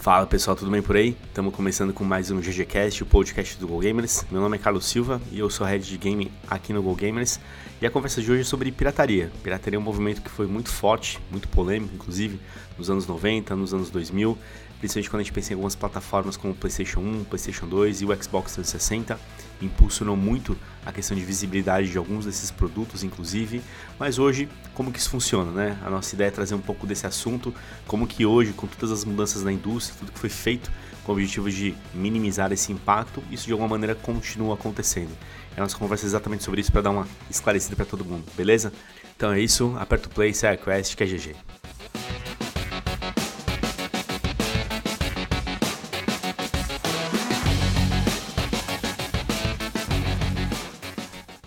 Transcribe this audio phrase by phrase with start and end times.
[0.00, 1.14] Fala pessoal, tudo bem por aí?
[1.26, 4.24] Estamos começando com mais um GGCast, o podcast do GoGamers.
[4.30, 7.38] Meu nome é Carlos Silva e eu sou head de game aqui no GoGamers.
[7.82, 9.30] E a conversa de hoje é sobre pirataria.
[9.42, 12.40] Pirataria é um movimento que foi muito forte, muito polêmico, inclusive
[12.78, 14.38] nos anos 90, nos anos 2000,
[14.80, 18.04] principalmente quando a gente pensa em algumas plataformas como o PlayStation 1, PlayStation 2 e
[18.06, 19.20] o Xbox 360
[19.62, 23.60] impulsionou muito a questão de visibilidade de alguns desses produtos, inclusive.
[23.98, 25.78] Mas hoje, como que isso funciona, né?
[25.84, 27.54] A nossa ideia é trazer um pouco desse assunto,
[27.86, 30.72] como que hoje, com todas as mudanças na indústria, tudo que foi feito
[31.04, 35.12] com o objetivo de minimizar esse impacto, isso de alguma maneira continua acontecendo.
[35.54, 38.24] E a nossa conversa é exatamente sobre isso para dar uma esclarecida para todo mundo,
[38.34, 38.72] beleza?
[39.14, 41.59] Então é isso, aperta o play, sai a quest que é GG.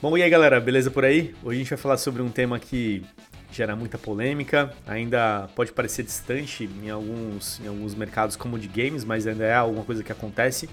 [0.03, 1.33] Bom, e aí galera, beleza por aí?
[1.41, 3.05] Hoje a gente vai falar sobre um tema que
[3.53, 9.05] gera muita polêmica, ainda pode parecer distante em alguns, em alguns mercados como de games,
[9.05, 10.69] mas ainda é alguma coisa que acontece,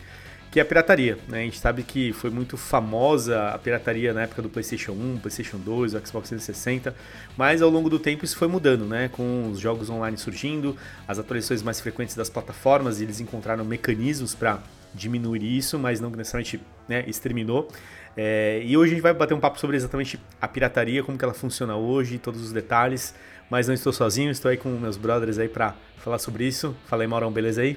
[0.51, 1.17] que é a pirataria.
[1.28, 1.42] Né?
[1.42, 5.58] A gente sabe que foi muito famosa a pirataria na época do PlayStation 1, PlayStation
[5.58, 6.92] 2, o Xbox 360,
[7.36, 9.11] mas ao longo do tempo isso foi mudando, né?
[9.12, 14.34] com os jogos online surgindo, as atualizações mais frequentes das plataformas, e eles encontraram mecanismos
[14.34, 14.58] para
[14.92, 17.69] diminuir isso, mas não necessariamente né, exterminou.
[18.16, 21.25] É, e hoje a gente vai bater um papo sobre exatamente a pirataria, como que
[21.25, 23.14] ela funciona hoje, todos os detalhes.
[23.48, 26.77] Mas não estou sozinho, estou aí com meus brothers aí para falar sobre isso.
[26.86, 27.77] Fala aí, Maurão, beleza aí?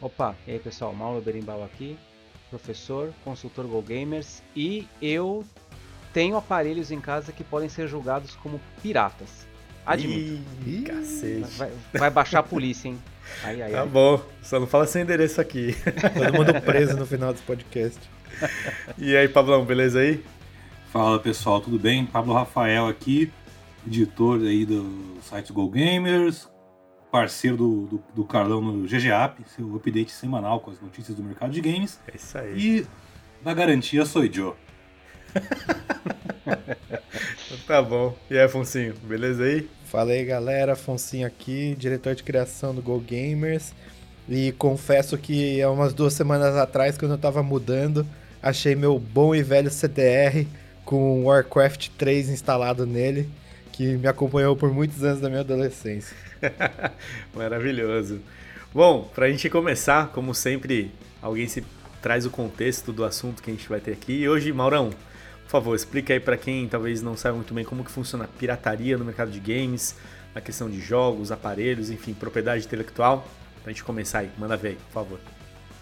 [0.00, 1.98] Opa, e aí pessoal, Mauro Berimbau aqui,
[2.50, 5.44] professor, consultor Go Gamers e eu
[6.12, 9.46] tenho aparelhos em casa que podem ser julgados como piratas.
[9.84, 10.42] Admito.
[10.66, 11.56] Ih, cacete.
[11.56, 12.98] Vai, vai baixar a polícia, hein?
[13.42, 13.88] Ai, ai, tá ai.
[13.88, 15.74] bom, só não fala seu endereço aqui.
[16.14, 17.98] Todo mundo preso no final desse podcast.
[18.98, 20.22] E aí, Pablão, beleza aí?
[20.92, 22.06] Fala pessoal, tudo bem?
[22.06, 23.30] Pablo Rafael aqui,
[23.86, 26.48] editor aí do site Go Gamers,
[27.10, 31.52] parceiro do, do, do Carlão no GGAP, seu update semanal com as notícias do mercado
[31.52, 32.00] de games.
[32.06, 32.58] É isso aí.
[32.58, 32.86] E
[33.44, 34.54] na garantia sou Joe.
[37.66, 38.16] tá bom.
[38.30, 39.68] E aí, Afonsinho, beleza aí?
[39.84, 40.72] Fala aí, galera.
[40.72, 43.74] Afonsinho aqui, diretor de criação do Go Gamers.
[44.28, 48.06] E confesso que há umas duas semanas atrás, quando eu tava mudando,
[48.42, 50.46] achei meu bom e velho CDR
[50.84, 53.28] com Warcraft 3 instalado nele,
[53.72, 56.16] que me acompanhou por muitos anos da minha adolescência.
[57.34, 58.20] Maravilhoso.
[58.72, 61.64] Bom, para a gente começar, como sempre, alguém se
[62.02, 64.12] traz o contexto do assunto que a gente vai ter aqui.
[64.12, 64.90] E hoje, Maurão,
[65.44, 68.28] por favor, explica aí para quem talvez não saiba muito bem como que funciona a
[68.28, 69.96] pirataria no mercado de games,
[70.34, 73.26] na questão de jogos, aparelhos, enfim, propriedade intelectual.
[73.68, 75.20] Pra gente começar aí, manda ver aí, por favor.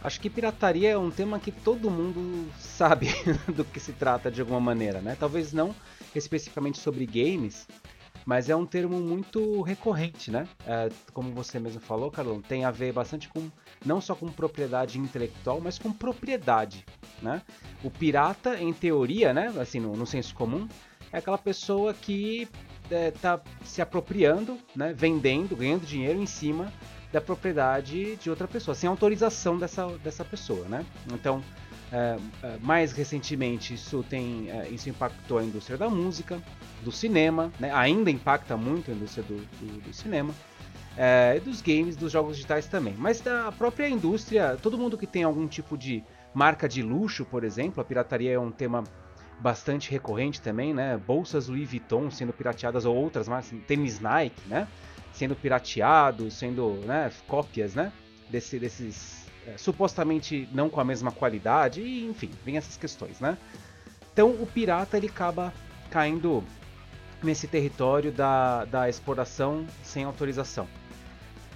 [0.02, 3.06] Acho que pirataria é um tema que todo mundo sabe
[3.54, 5.16] do que se trata de alguma maneira, né?
[5.16, 5.72] Talvez não
[6.12, 7.68] especificamente sobre games,
[8.24, 10.48] mas é um termo muito recorrente, né?
[10.66, 13.48] É, como você mesmo falou, Carlão, tem a ver bastante com
[13.84, 16.84] não só com propriedade intelectual, mas com propriedade,
[17.22, 17.40] né?
[17.84, 19.54] O pirata, em teoria, né?
[19.60, 20.66] Assim, no, no senso comum,
[21.12, 22.48] é aquela pessoa que
[22.90, 24.92] está é, se apropriando, né?
[24.92, 26.72] Vendendo, ganhando dinheiro em cima
[27.12, 30.84] da propriedade de outra pessoa, sem autorização dessa, dessa pessoa, né?
[31.12, 31.42] Então,
[31.92, 36.42] é, é, mais recentemente isso tem é, isso impactou a indústria da música,
[36.82, 37.72] do cinema, né?
[37.72, 40.34] ainda impacta muito a indústria do, do, do cinema,
[40.96, 42.94] é, dos games, dos jogos digitais também.
[42.98, 46.02] Mas da própria indústria, todo mundo que tem algum tipo de
[46.34, 48.82] marca de luxo, por exemplo, a pirataria é um tema
[49.38, 50.96] bastante recorrente também, né?
[51.06, 54.66] Bolsas Louis Vuitton sendo pirateadas ou outras marcas, tênis Nike, né?
[55.16, 57.90] Sendo pirateados, sendo né, cópias né,
[58.30, 63.18] desse, desses é, supostamente não com a mesma qualidade, e, enfim, vem essas questões.
[63.18, 63.38] Né?
[64.12, 65.52] Então o pirata ele acaba
[65.90, 66.44] caindo
[67.22, 70.68] nesse território da, da exploração sem autorização.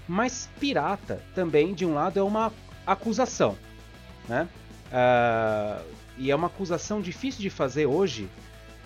[0.08, 2.52] Mas pirata também, de um lado, é uma
[2.87, 3.56] acusação.
[4.29, 4.49] Né?
[4.87, 5.85] Uh,
[6.17, 8.29] e é uma acusação difícil de fazer hoje,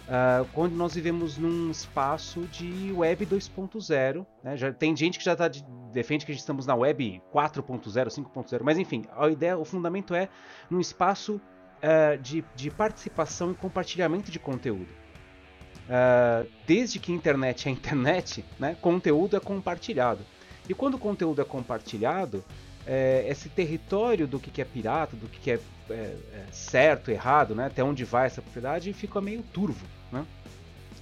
[0.05, 4.55] Uh, quando nós vivemos num espaço de web 2.0, né?
[4.55, 8.77] já tem gente que já tá de, defende que estamos na web 4.0, 5.0, mas
[8.77, 10.29] enfim, a ideia, o fundamento é
[10.69, 14.91] num espaço uh, de, de, participação e compartilhamento de conteúdo.
[15.85, 18.77] Uh, desde que internet é internet, né?
[18.83, 20.21] conteúdo é compartilhado.
[20.69, 22.45] E quando o conteúdo é compartilhado,
[22.87, 25.61] é, esse território do que, que é pirata, do que, que é,
[25.91, 27.67] é, é, certo, errado, né?
[27.67, 29.87] até onde vai essa propriedade, fica meio turvo.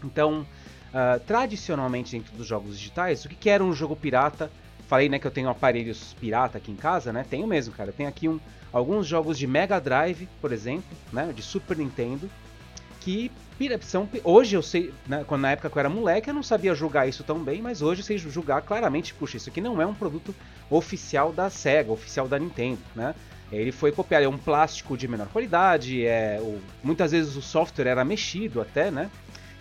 [0.06, 0.46] Então,
[0.90, 4.50] uh, tradicionalmente dentro dos jogos digitais, o que, que era um jogo pirata?
[4.88, 7.24] Falei né, que eu tenho aparelhos pirata aqui em casa, né?
[7.28, 7.92] Tenho mesmo, cara.
[7.92, 8.38] Tenho aqui um,
[8.72, 11.32] alguns jogos de Mega Drive, por exemplo, né?
[11.34, 12.28] de Super Nintendo,
[13.00, 13.30] que
[13.82, 16.74] são, hoje eu sei, né, quando na época que eu era moleque, eu não sabia
[16.74, 19.86] julgar isso tão bem, mas hoje eu sei julgar claramente, puxa, isso aqui não é
[19.86, 20.34] um produto
[20.68, 23.14] oficial da Sega, oficial da Nintendo, né?
[23.52, 27.86] Ele foi copiado, é um plástico de menor qualidade, é, o, muitas vezes o software
[27.86, 29.10] era mexido até, né?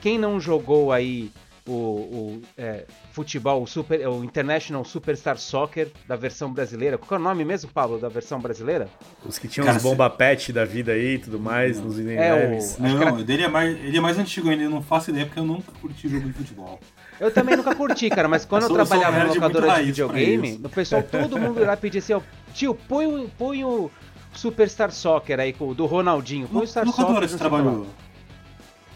[0.02, 1.32] Quem não jogou aí
[1.68, 6.98] o, o é, futebol, o, super, o International Superstar Soccer da versão brasileira.
[6.98, 8.90] Qual é o nome mesmo, Pablo, da versão brasileira?
[9.26, 11.86] Os que tinham Cara, os bomba pet da vida aí e tudo mais, não.
[11.86, 13.12] nos é, o, Não, era...
[13.24, 15.72] dele é mais, ele é mais antigo ainda, eu não faço ideia porque eu nunca
[15.80, 16.80] curti jogo de futebol.
[17.20, 20.60] Eu também nunca curti, cara, mas quando eu, eu trabalhava na locadora de, de videogame,
[20.64, 22.22] o pessoal, todo mundo lá pedia assim, ó,
[22.54, 23.92] tio, põe, põe o
[24.34, 27.30] Superstar Soccer aí, do Ronaldinho, põe o Star Soccer.
[27.30, 27.86] você trabalhou?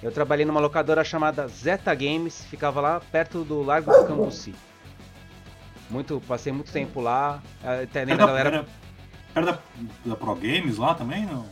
[0.05, 4.53] Eu trabalhei numa locadora chamada Zeta Games, ficava lá perto do Largo do Cambuci.
[5.89, 7.41] Muito, passei muito tempo lá.
[7.81, 8.49] Até nem galera.
[8.49, 8.65] Era,
[9.33, 9.59] era da,
[10.05, 11.47] da, Pro Games lá também, não?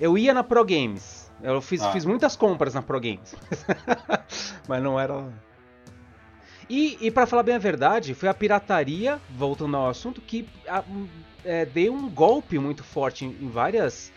[0.00, 1.30] Eu ia na Pro Games.
[1.42, 1.92] Eu fiz, ah.
[1.92, 3.34] fiz muitas compras na Pro Games.
[4.66, 5.30] Mas não era.
[6.70, 10.82] E, e para falar bem a verdade, foi a pirataria, voltando ao assunto, que a,
[11.44, 14.10] é, deu um golpe muito forte em, em várias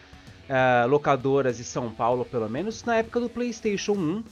[0.50, 4.24] uh, locadoras de São Paulo, pelo menos, na época do PlayStation 1,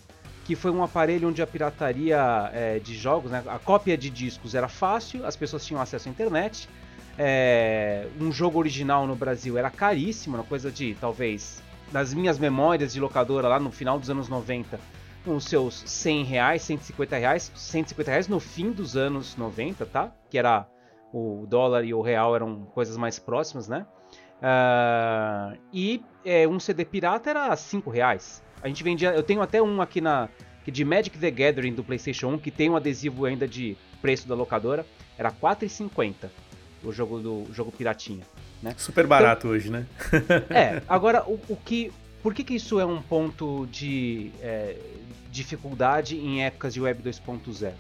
[0.46, 4.56] que foi um aparelho onde a pirataria é, de jogos, né, a cópia de discos
[4.56, 6.68] era fácil, as pessoas tinham acesso à internet.
[7.18, 11.62] É, um jogo original no Brasil era caríssimo, uma coisa de talvez
[11.92, 14.80] nas minhas memórias de locadora lá no final dos anos 90,
[15.24, 20.12] com os seus 100 reais, 150 reais, 150 reais no fim dos anos 90, tá?
[20.30, 20.68] Que era
[21.14, 23.86] o dólar e o real eram coisas mais próximas, né?
[24.44, 28.44] Uh, e é, um CD pirata era 5 reais.
[28.62, 29.12] A gente vendia.
[29.12, 30.30] Eu tenho até um aqui na.
[30.66, 34.34] De Magic the Gathering do PlayStation 1, que tem um adesivo ainda de preço da
[34.34, 34.86] locadora.
[35.18, 36.30] Era 4,50
[36.82, 38.24] o jogo do o jogo piratinha.
[38.62, 38.74] Né?
[38.78, 39.86] Super barato então, hoje, né?
[40.50, 41.92] é, agora o, o, que.
[42.22, 44.78] Por que, que isso é um ponto de é,
[45.30, 47.74] dificuldade em épocas de Web 2.0?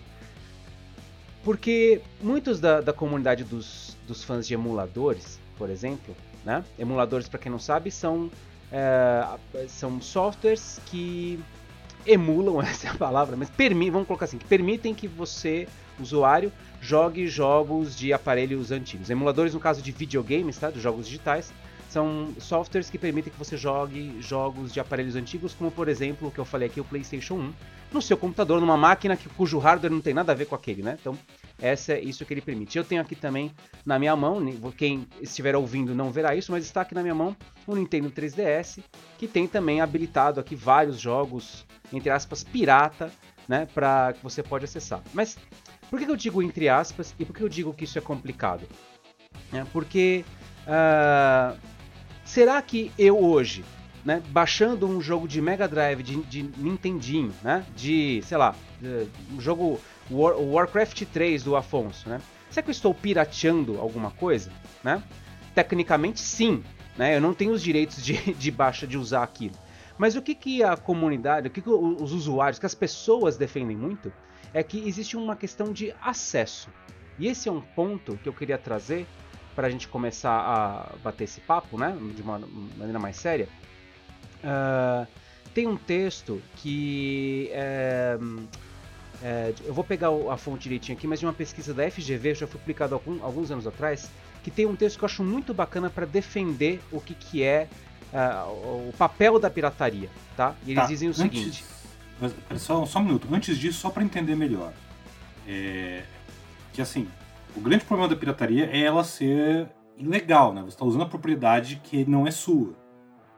[1.41, 6.13] Porque muitos da, da comunidade dos, dos fãs de emuladores, por exemplo,
[6.45, 6.63] né?
[6.77, 8.29] Emuladores, para quem não sabe, são,
[8.71, 9.25] é,
[9.67, 11.39] são softwares que
[12.05, 13.49] emulam, essa é a palavra, mas
[13.91, 15.67] vamos colocar assim, que permitem que você,
[15.99, 16.51] usuário,
[16.81, 19.09] jogue jogos de aparelhos antigos.
[19.09, 20.69] Emuladores, no caso de videogames, tá?
[20.69, 21.53] De jogos digitais,
[21.93, 26.31] são softwares que permitem que você jogue jogos de aparelhos antigos, como por exemplo o
[26.31, 27.53] que eu falei aqui, o PlayStation 1,
[27.93, 30.81] no seu computador, numa máquina que, cujo hardware não tem nada a ver com aquele,
[30.81, 30.97] né?
[30.99, 31.15] Então,
[31.61, 32.77] essa é isso que ele permite.
[32.77, 33.51] Eu tenho aqui também
[33.85, 34.39] na minha mão,
[34.77, 37.35] quem estiver ouvindo não verá isso, mas está aqui na minha mão
[37.65, 38.79] o Nintendo 3DS,
[39.17, 43.11] que tem também habilitado aqui vários jogos, entre aspas, pirata,
[43.47, 45.01] né, para que você pode acessar.
[45.13, 45.37] Mas
[45.89, 48.67] por que eu digo entre aspas e por que eu digo que isso é complicado?
[49.51, 50.25] É porque
[50.67, 51.57] uh,
[52.25, 53.63] será que eu hoje
[54.03, 58.55] né, baixando um jogo de Mega Drive, de, de Nintendinho, né, de, sei lá,
[59.31, 59.79] um jogo
[60.13, 64.51] War, Warcraft 3 do Afonso, né, será que eu estou pirateando alguma coisa,
[64.83, 65.03] né?
[65.55, 66.63] Tecnicamente sim,
[66.97, 69.55] né, eu não tenho os direitos de, de baixa de usar aquilo.
[69.97, 73.77] Mas o que, que a comunidade, o que, que os usuários, que as pessoas defendem
[73.77, 74.11] muito,
[74.53, 76.69] é que existe uma questão de acesso.
[77.19, 79.05] E esse é um ponto que eu queria trazer
[79.55, 83.47] para a gente começar a bater esse papo, né, de uma maneira mais séria,
[84.43, 85.07] Uh,
[85.53, 87.49] tem um texto que.
[87.53, 88.17] É,
[89.21, 92.47] é, eu vou pegar a fonte direitinho aqui, mas de uma pesquisa da FGV, já
[92.47, 94.09] foi publicado algum, alguns anos atrás,
[94.43, 97.67] que tem um texto que eu acho muito bacana para defender o que, que é
[98.11, 100.55] uh, o papel da pirataria, tá?
[100.65, 101.65] E eles tá, dizem o antes, seguinte.
[102.57, 104.73] Só, só um minuto, antes disso, só para entender melhor.
[105.47, 106.03] É,
[106.71, 107.07] que assim,
[107.55, 109.67] o grande problema da pirataria é ela ser
[109.97, 110.61] ilegal, né?
[110.61, 112.75] Você está usando a propriedade que não é sua.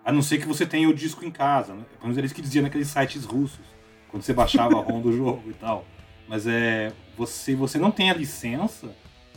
[0.03, 1.83] A não ser que você tenha o disco em casa, né?
[1.99, 3.74] Pelo menos isso que dizia naqueles sites russos,
[4.15, 5.83] quando você baixava a ROM do jogo e tal.
[6.25, 6.93] Mas é.
[7.17, 8.89] Você, você não tem a licença,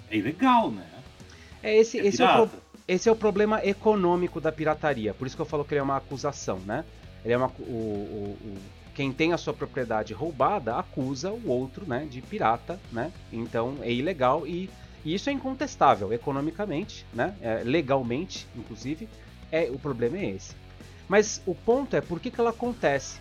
[0.08, 0.86] é ilegal, né?
[1.62, 2.48] É esse, é esse, é o
[2.86, 5.12] esse é o problema econômico da pirataria.
[5.14, 6.84] Por isso que eu falo que ele é uma acusação, né?
[7.24, 8.56] Ele é uma, o, o, o,
[8.94, 13.12] quem tem a sua propriedade roubada acusa o outro, né, de pirata, né?
[13.32, 14.70] Então é ilegal e,
[15.04, 17.34] e isso é incontestável economicamente, né?
[17.40, 19.08] É, legalmente, inclusive.
[19.52, 20.54] É, o problema é esse.
[21.08, 23.20] Mas o ponto é por que, que ela acontece.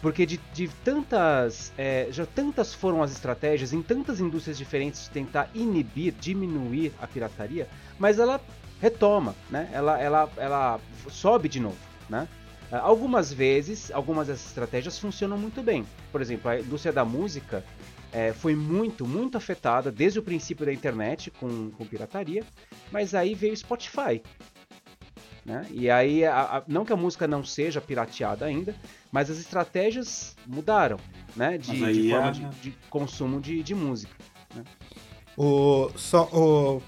[0.00, 1.72] Porque de, de tantas.
[1.76, 7.06] É, já tantas foram as estratégias em tantas indústrias diferentes de tentar inibir, diminuir a
[7.06, 8.40] pirataria, mas ela
[8.80, 9.68] retoma, né?
[9.72, 11.78] Ela, ela, ela sobe de novo,
[12.08, 12.28] né?
[12.70, 15.86] Algumas vezes, algumas dessas estratégias funcionam muito bem.
[16.12, 17.64] Por exemplo, a indústria da música
[18.12, 22.44] é, foi muito, muito afetada desde o princípio da internet com, com pirataria,
[22.92, 24.22] mas aí veio Spotify.
[25.46, 25.66] Né?
[25.70, 28.76] E aí, a, a, não que a música não seja pirateada ainda,
[29.10, 30.98] mas as estratégias mudaram
[31.34, 31.58] né?
[31.58, 32.32] de, de forma é...
[32.32, 34.12] de, de, consumo de, de música.
[34.54, 34.64] Né?
[35.36, 36.82] O, só, o,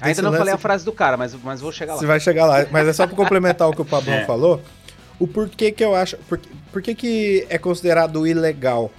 [0.00, 0.38] Ainda não lance...
[0.38, 2.00] falei a frase do cara, mas, mas vou chegar lá.
[2.00, 4.24] Você vai chegar lá, mas é só para complementar o que o Pablo é.
[4.24, 4.62] falou.
[5.18, 6.16] O porquê que eu acho.
[6.18, 6.38] Por,
[6.70, 8.90] por que, que é considerado ilegal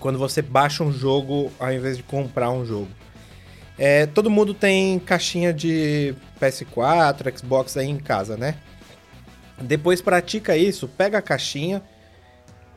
[0.00, 2.88] quando você baixa um jogo ao invés de comprar um jogo?
[3.78, 8.56] É, todo mundo tem caixinha de PS4, Xbox aí em casa, né?
[9.60, 11.82] Depois pratica isso, pega a caixinha,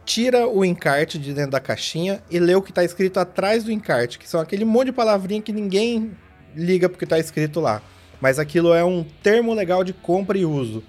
[0.06, 3.72] tira o encarte de dentro da caixinha e lê o que está escrito atrás do
[3.72, 6.12] encarte, que são aquele monte de palavrinha que ninguém
[6.56, 7.82] liga porque está escrito lá.
[8.22, 10.84] Mas aquilo é um termo legal de compra e uso.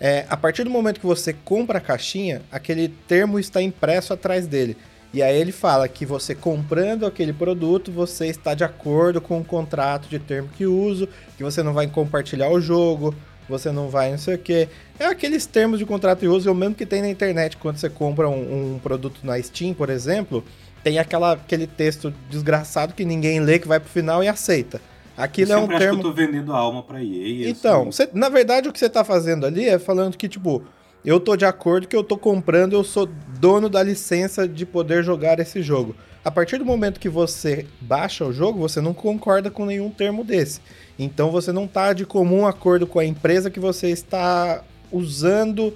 [0.00, 4.46] É, a partir do momento que você compra a caixinha, aquele termo está impresso atrás
[4.46, 4.76] dele.
[5.14, 9.44] E aí ele fala que você comprando aquele produto, você está de acordo com o
[9.44, 13.14] contrato de termo que uso, que você não vai compartilhar o jogo,
[13.48, 14.68] você não vai não sei o que.
[14.98, 17.78] É aqueles termos de contrato de uso, é o mesmo que tem na internet quando
[17.78, 20.44] você compra um, um produto na Steam, por exemplo,
[20.82, 24.80] tem aquela, aquele texto desgraçado que ninguém lê, que vai pro final e aceita.
[25.16, 26.00] Aquilo eu é um termo.
[26.00, 27.48] que eu tô vendendo a alma pra EA.
[27.48, 27.92] Então, assim...
[27.92, 30.62] você, na verdade, o que você tá fazendo ali é falando que, tipo,
[31.04, 33.08] eu tô de acordo que eu tô comprando, eu sou
[33.38, 35.94] dono da licença de poder jogar esse jogo.
[36.24, 40.24] A partir do momento que você baixa o jogo, você não concorda com nenhum termo
[40.24, 40.60] desse.
[40.98, 45.74] Então você não tá de comum acordo com a empresa que você está usando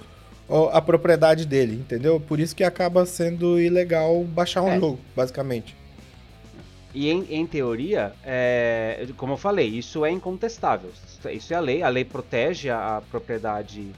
[0.71, 2.19] a propriedade dele, entendeu?
[2.19, 4.79] Por isso que acaba sendo ilegal baixar um é.
[4.79, 5.75] jogo, basicamente.
[6.93, 10.91] E em, em teoria, é, como eu falei, isso é incontestável.
[11.31, 11.83] Isso é a lei.
[11.83, 13.91] A lei protege a, propriedade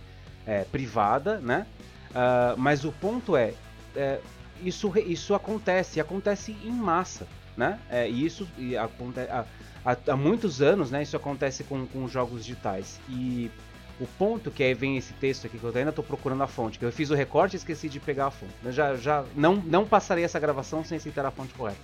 [0.46, 1.66] é, privada, né?
[2.10, 3.54] Uh, mas o ponto é,
[3.96, 4.20] é,
[4.62, 7.26] isso, isso acontece, acontece em massa,
[7.56, 7.80] né?
[7.90, 9.30] É, e isso e acontece
[9.86, 11.04] há, há, muitos anos, né?
[11.04, 13.00] Isso acontece com, com jogos digitais.
[13.10, 13.50] E
[14.00, 16.80] o ponto que aí vem esse texto aqui que eu ainda estou procurando a fonte,
[16.80, 18.54] que eu fiz o recorte e esqueci de pegar a fonte.
[18.64, 21.80] Eu já, já não, não passarei essa gravação sem citar a fonte correta.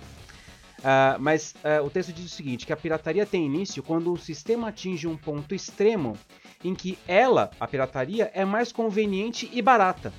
[0.78, 4.16] Uh, mas uh, o texto diz o seguinte: que a pirataria tem início quando o
[4.16, 6.16] sistema atinge um ponto extremo
[6.62, 10.12] em que ela, a pirataria, é mais conveniente e barata.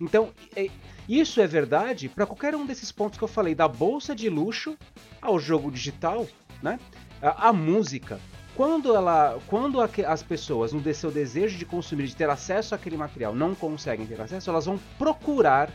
[0.00, 0.30] Então,
[1.08, 4.76] isso é verdade para qualquer um desses pontos que eu falei, da bolsa de luxo
[5.24, 6.26] ao jogo digital,
[6.62, 6.78] né?
[7.20, 8.20] A, a música.
[8.54, 13.34] Quando, ela, quando as pessoas, no seu desejo de consumir, de ter acesso àquele material,
[13.34, 15.72] não conseguem ter acesso, elas vão procurar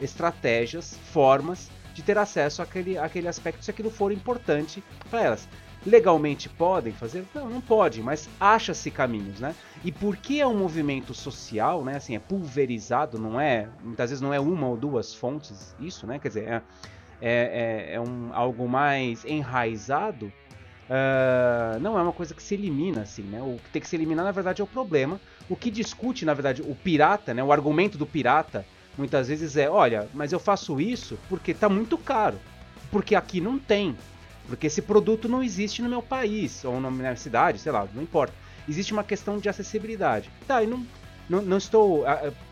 [0.00, 5.48] estratégias, formas de ter acesso àquele, àquele aspecto se aquilo for importante para elas.
[5.86, 7.24] Legalmente podem fazer?
[7.32, 9.54] Não, não podem, mas acha-se caminhos, né?
[9.84, 11.96] E porque é um movimento social, né?
[11.96, 13.68] Assim, é pulverizado, não é?
[13.84, 16.18] Muitas vezes não é uma ou duas fontes, isso, né?
[16.18, 16.62] Quer dizer, é,
[17.20, 20.32] é, é, é um, algo mais enraizado.
[20.88, 23.42] Uh, não é uma coisa que se elimina assim, né?
[23.42, 25.20] O que tem que se eliminar, na verdade, é o problema.
[25.48, 27.42] O que discute, na verdade, o pirata, né?
[27.42, 28.64] O argumento do pirata
[28.96, 32.38] muitas vezes é, olha, mas eu faço isso porque está muito caro,
[32.90, 33.96] porque aqui não tem,
[34.48, 38.02] porque esse produto não existe no meu país ou na minha cidade, sei lá, não
[38.02, 38.32] importa.
[38.68, 40.30] Existe uma questão de acessibilidade.
[40.46, 40.84] Tá, e não,
[41.28, 42.04] não, não estou,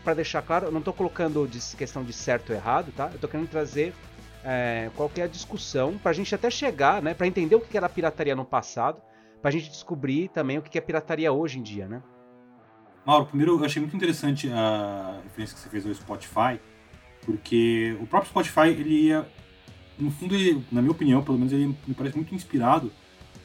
[0.03, 3.07] para deixar claro, não estou colocando questão de certo ou errado, tá?
[3.07, 3.93] Eu estou querendo trazer
[4.45, 7.75] é, qual é a discussão para a gente até chegar, né, para entender o que
[7.75, 9.01] era pirataria no passado,
[9.41, 12.01] para a gente descobrir também o que é pirataria hoje em dia, né?
[13.05, 16.59] Mauro, primeiro eu achei muito interessante a referência que você fez ao Spotify,
[17.23, 19.27] porque o próprio Spotify, ele ia,
[19.97, 22.91] no fundo, ele, na minha opinião, pelo menos, ele me parece muito inspirado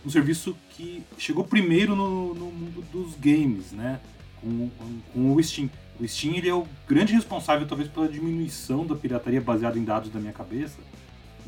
[0.04, 4.00] no serviço que chegou primeiro no, no mundo dos games, né?
[4.40, 5.68] Com, com, com, o Steam.
[5.98, 10.10] O Steam ele é o grande responsável, talvez, pela diminuição da pirataria baseada em dados
[10.10, 10.78] da minha cabeça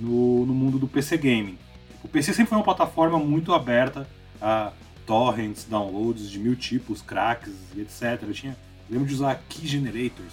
[0.02, 1.56] no, no mundo do PC gaming.
[2.02, 4.08] O PC sempre foi uma plataforma muito aberta
[4.40, 4.72] a
[5.06, 8.22] torrents, downloads de mil tipos, cracks e etc.
[8.22, 8.56] Eu tinha,
[8.90, 10.32] lembro de usar key generators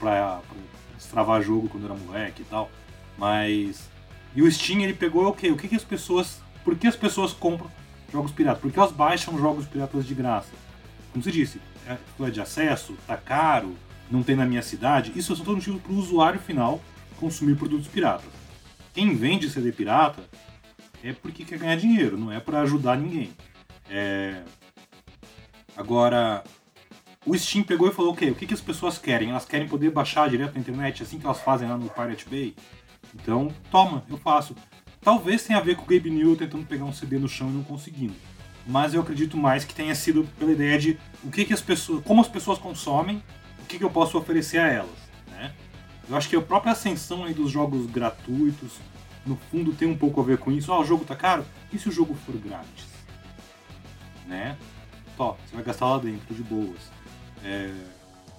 [0.00, 0.40] para
[0.96, 2.68] destravar jogo quando era moleque e tal.
[3.16, 3.88] Mas
[4.34, 5.50] e o Steam ele pegou o quê?
[5.50, 7.70] O que, que as pessoas, por que as pessoas compram
[8.12, 8.60] jogos piratas?
[8.60, 10.50] Por que elas baixam jogos piratas de graça?
[11.12, 13.76] Como você disse, é, é de acesso, tá caro,
[14.10, 15.12] não tem na minha cidade.
[15.14, 16.82] Isso são todos motivos para o usuário final
[17.18, 18.35] consumir produtos piratas.
[18.96, 20.26] Quem vende CD pirata
[21.04, 23.30] é porque quer ganhar dinheiro, não é para ajudar ninguém.
[23.90, 24.42] É...
[25.76, 26.42] Agora,
[27.26, 28.30] o Steam pegou e falou o quê?
[28.30, 29.32] O que, que as pessoas querem?
[29.32, 32.56] Elas querem poder baixar direto na internet, assim que elas fazem lá no Pirate Bay?
[33.14, 34.56] Então, toma, eu faço.
[35.02, 37.52] Talvez tenha a ver com o Gabe New tentando pegar um CD no chão e
[37.52, 38.14] não conseguindo.
[38.66, 42.02] Mas eu acredito mais que tenha sido pela ideia de o que, que as pessoas,
[42.02, 43.22] como as pessoas consomem,
[43.62, 45.05] o que, que eu posso oferecer a elas.
[46.08, 48.72] Eu acho que a própria ascensão aí dos jogos gratuitos,
[49.24, 50.72] no fundo, tem um pouco a ver com isso.
[50.72, 51.44] Ah, o jogo tá caro?
[51.72, 52.96] E se o jogo for grátis?
[54.26, 54.56] né?
[55.16, 56.90] Tó, você vai gastar lá dentro de boas.
[57.44, 57.72] É...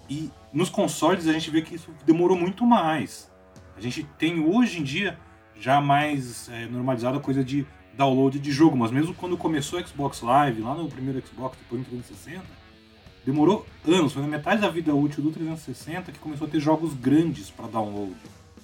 [0.09, 3.31] E nos consoles a gente vê que isso demorou muito mais.
[3.75, 5.17] A gente tem hoje em dia
[5.59, 9.87] já mais é, normalizado a coisa de download de jogo, mas mesmo quando começou o
[9.87, 12.45] Xbox Live, lá no primeiro Xbox, depois no 360,
[13.27, 16.93] demorou anos, foi na metade da vida útil do 360 que começou a ter jogos
[16.93, 18.15] grandes para download.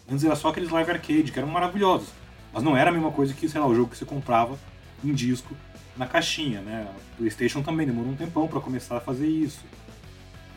[0.10, 2.08] Antes era só aqueles live arcade, que eram maravilhosos,
[2.53, 4.58] mas não era a mesma coisa que, sei lá, o jogo que você comprava
[5.03, 5.53] em disco
[5.98, 6.88] na caixinha, né?
[7.17, 9.65] PlayStation também demorou um tempão para começar a fazer isso.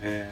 [0.01, 0.31] É...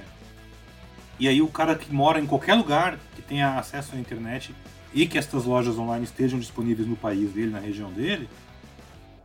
[1.19, 4.55] E aí o cara que mora em qualquer lugar que tenha acesso à internet
[4.93, 8.29] e que estas lojas online estejam disponíveis no país dele, na região dele,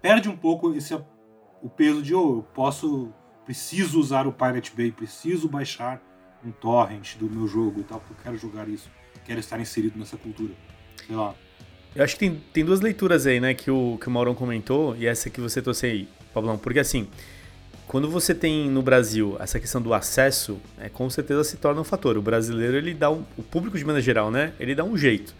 [0.01, 0.96] perde um pouco esse
[1.62, 3.13] o peso de oh, eu posso
[3.50, 6.00] preciso usar o Pirate Bay, preciso baixar
[6.46, 8.88] um torrent do meu jogo e tal, porque eu quero jogar isso,
[9.25, 10.53] quero estar inserido nessa cultura.
[11.08, 11.34] Sei lá.
[11.96, 14.96] Eu acho que tem, tem duas leituras aí, né, que o, que o Maurão comentou,
[14.96, 17.08] e essa que você trouxe aí, Pablão, porque assim,
[17.88, 21.84] quando você tem no Brasil essa questão do acesso, é, com certeza se torna um
[21.84, 22.20] fator.
[22.20, 25.34] O brasileiro, ele dá um, o público de maneira geral, né, ele dá um jeito.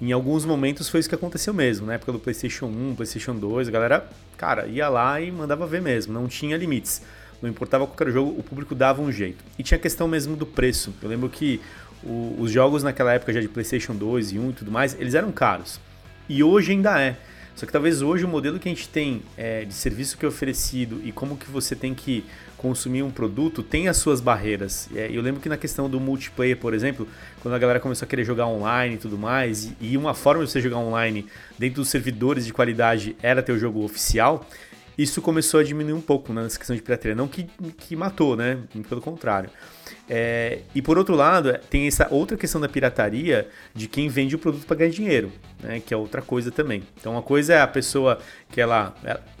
[0.00, 3.68] Em alguns momentos foi isso que aconteceu mesmo, na época do PlayStation 1, PlayStation 2,
[3.68, 7.02] a galera, cara, ia lá e mandava ver mesmo, não tinha limites.
[7.42, 9.44] Não importava qualquer jogo, o público dava um jeito.
[9.58, 10.94] E tinha a questão mesmo do preço.
[11.02, 11.60] Eu lembro que
[12.04, 15.14] o, os jogos naquela época já de PlayStation 2 e 1 e tudo mais, eles
[15.14, 15.80] eram caros.
[16.28, 17.16] E hoje ainda é.
[17.54, 20.28] Só que talvez hoje o modelo que a gente tem é, de serviço que é
[20.28, 22.24] oferecido e como que você tem que
[22.56, 24.88] consumir um produto tem as suas barreiras.
[24.94, 27.06] É, eu lembro que na questão do multiplayer, por exemplo,
[27.40, 30.50] quando a galera começou a querer jogar online e tudo mais, e uma forma de
[30.50, 31.26] você jogar online
[31.58, 34.46] dentro dos servidores de qualidade era ter o jogo oficial,
[34.96, 37.14] isso começou a diminuir um pouco né, nessa questão de pirataria.
[37.14, 38.58] Não que, que matou, né?
[38.88, 39.50] Pelo contrário.
[40.08, 44.38] É, e por outro lado, tem essa outra questão da pirataria de quem vende o
[44.38, 45.32] produto para ganhar dinheiro,
[45.62, 45.80] né?
[45.80, 46.82] Que é outra coisa também.
[47.00, 48.18] Então, uma coisa é a pessoa
[48.50, 48.94] que ela.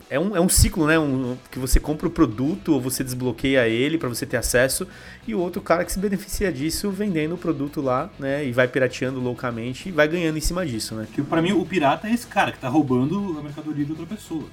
[0.08, 0.98] É um, é um ciclo, né?
[0.98, 4.86] Um, que você compra o produto ou você desbloqueia ele para você ter acesso,
[5.26, 8.44] e o outro cara que se beneficia disso vendendo o produto lá, né?
[8.44, 11.06] E vai pirateando loucamente e vai ganhando em cima disso, né?
[11.28, 14.44] Para mim o pirata é esse cara que tá roubando a mercadoria de outra pessoa.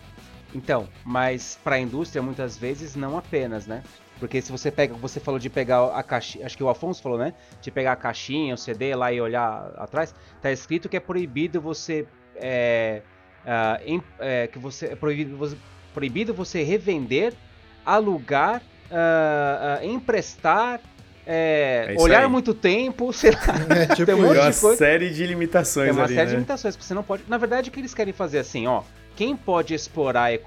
[0.53, 3.83] Então, mas para a indústria muitas vezes não apenas, né?
[4.19, 7.17] Porque se você pega, você falou de pegar a caixinha, acho que o Afonso falou,
[7.17, 7.33] né?
[7.61, 11.61] De pegar a caixinha, o CD lá e olhar atrás, tá escrito que é proibido
[11.61, 13.01] você é,
[13.45, 15.57] uh, em, é, que você é proibido você,
[15.93, 17.33] proibido você revender,
[17.85, 20.81] alugar, uh, uh, emprestar,
[21.25, 22.27] é, é olhar aí.
[22.27, 23.77] muito tempo, sei lá.
[23.77, 24.77] É, tipo, tem um monte uma de coisa.
[24.77, 26.29] série de limitações Tem uma ali, série né?
[26.31, 27.23] de limitações que você não pode.
[27.27, 28.83] Na verdade, o que eles querem fazer assim, ó
[29.19, 30.39] quem pode explorar é,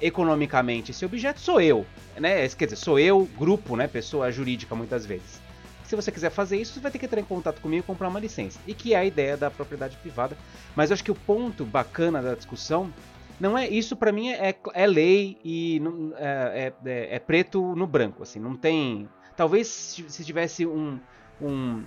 [0.00, 1.84] economicamente esse objeto sou eu,
[2.18, 2.48] né?
[2.48, 3.86] Quer dizer, sou eu, grupo, né?
[3.86, 5.42] Pessoa jurídica muitas vezes.
[5.84, 8.08] Se você quiser fazer isso, você vai ter que entrar em contato comigo e comprar
[8.08, 8.58] uma licença.
[8.66, 10.38] E que é a ideia da propriedade privada.
[10.74, 12.90] Mas eu acho que o ponto bacana da discussão
[13.38, 15.78] não é isso para mim é, é, lei e
[16.16, 21.00] é, é, é, preto no branco assim não tem talvez se tivesse um,
[21.42, 21.84] um uh,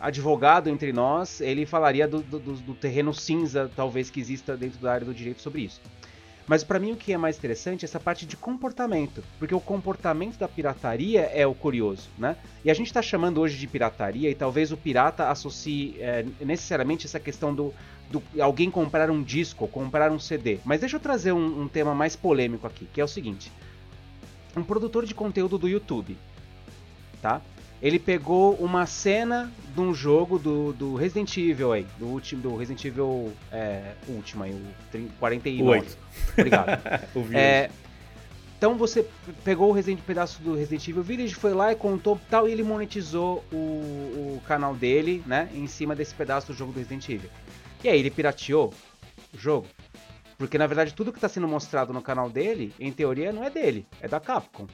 [0.00, 4.92] advogado entre nós, ele falaria do, do, do, terreno cinza, talvez, que exista dentro da
[4.92, 5.80] área do direito sobre isso.
[6.46, 9.60] Mas para mim o que é mais interessante é essa parte de comportamento, porque o
[9.60, 12.36] comportamento da pirataria é o curioso, né?
[12.64, 17.04] E a gente está chamando hoje de pirataria e talvez o pirata associe é, necessariamente
[17.04, 17.74] essa questão do,
[18.10, 20.60] do, alguém comprar um disco, comprar um CD.
[20.64, 23.50] Mas deixa eu trazer um, um tema mais polêmico aqui, que é o seguinte:
[24.56, 26.16] um produtor de conteúdo do YouTube,
[27.20, 27.42] tá?
[27.80, 32.56] Ele pegou uma cena de um jogo do, do Resident Evil aí, do último, do
[32.56, 35.68] Resident Evil é, último aí, o 49.
[35.68, 35.98] 8.
[36.38, 36.80] Obrigado.
[37.34, 37.70] é,
[38.56, 39.06] então você
[39.44, 42.62] pegou o Resident, pedaço do Resident Evil Village, foi lá e contou tal, e ele
[42.62, 47.30] monetizou o, o canal dele, né, em cima desse pedaço do jogo do Resident Evil.
[47.84, 48.72] E aí ele pirateou
[49.34, 49.66] o jogo.
[50.38, 53.50] Porque na verdade tudo que está sendo mostrado no canal dele, em teoria, não é
[53.50, 54.66] dele, é da Capcom.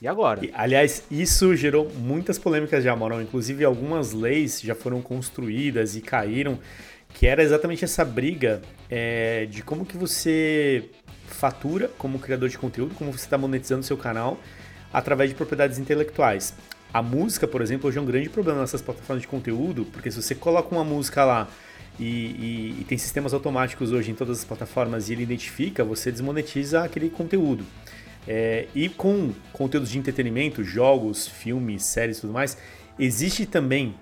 [0.00, 0.40] E agora?
[0.52, 3.20] Aliás, isso gerou muitas polêmicas já, Mauro.
[3.20, 6.58] Inclusive, algumas leis já foram construídas e caíram,
[7.14, 10.90] que era exatamente essa briga é, de como que você
[11.26, 14.38] fatura como criador de conteúdo, como você está monetizando seu canal
[14.92, 16.54] através de propriedades intelectuais.
[16.92, 20.22] A música, por exemplo, hoje é um grande problema nessas plataformas de conteúdo, porque se
[20.22, 21.48] você coloca uma música lá
[21.98, 26.12] e, e, e, tem sistemas automáticos hoje em todas as plataformas e ele identifica, você
[26.12, 27.64] desmonetiza aquele conteúdo.
[28.26, 32.56] É, e com conteúdos de entretenimento, jogos, filmes, séries e tudo mais,
[32.98, 33.94] existe também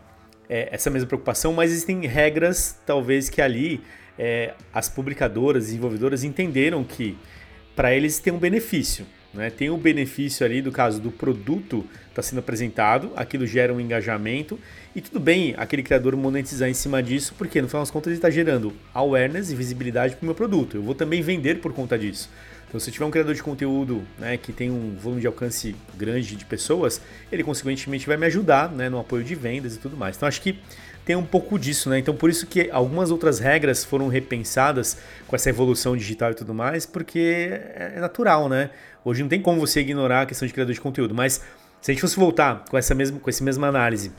[0.49, 3.81] é, essa mesma preocupação, mas existem regras, talvez, que ali
[4.19, 7.17] é, as publicadoras, desenvolvedoras entenderam que
[7.75, 9.07] para eles tem um benefício.
[9.33, 9.49] Né?
[9.51, 13.81] Tem o um benefício ali do caso do produto está sendo apresentado, aquilo gera um
[13.81, 14.59] engajamento,
[14.95, 18.19] e tudo bem aquele criador monetizar em cima disso, porque no final das contas ele
[18.19, 20.77] está gerando awareness e visibilidade para o meu produto.
[20.77, 22.29] Eu vou também vender por conta disso.
[22.73, 26.35] Então, se tiver um criador de conteúdo né, que tem um volume de alcance grande
[26.35, 30.17] de pessoas, ele consequentemente vai me ajudar né, no apoio de vendas e tudo mais.
[30.17, 30.59] Então, acho que
[31.05, 31.99] tem um pouco disso, né?
[31.99, 36.55] Então, por isso que algumas outras regras foram repensadas com essa evolução digital e tudo
[36.55, 38.71] mais, porque é natural, né?
[39.05, 41.43] Hoje não tem como você ignorar a questão de criador de conteúdo, mas
[41.83, 44.13] se a gente fosse voltar com essa mesma, com essa mesma análise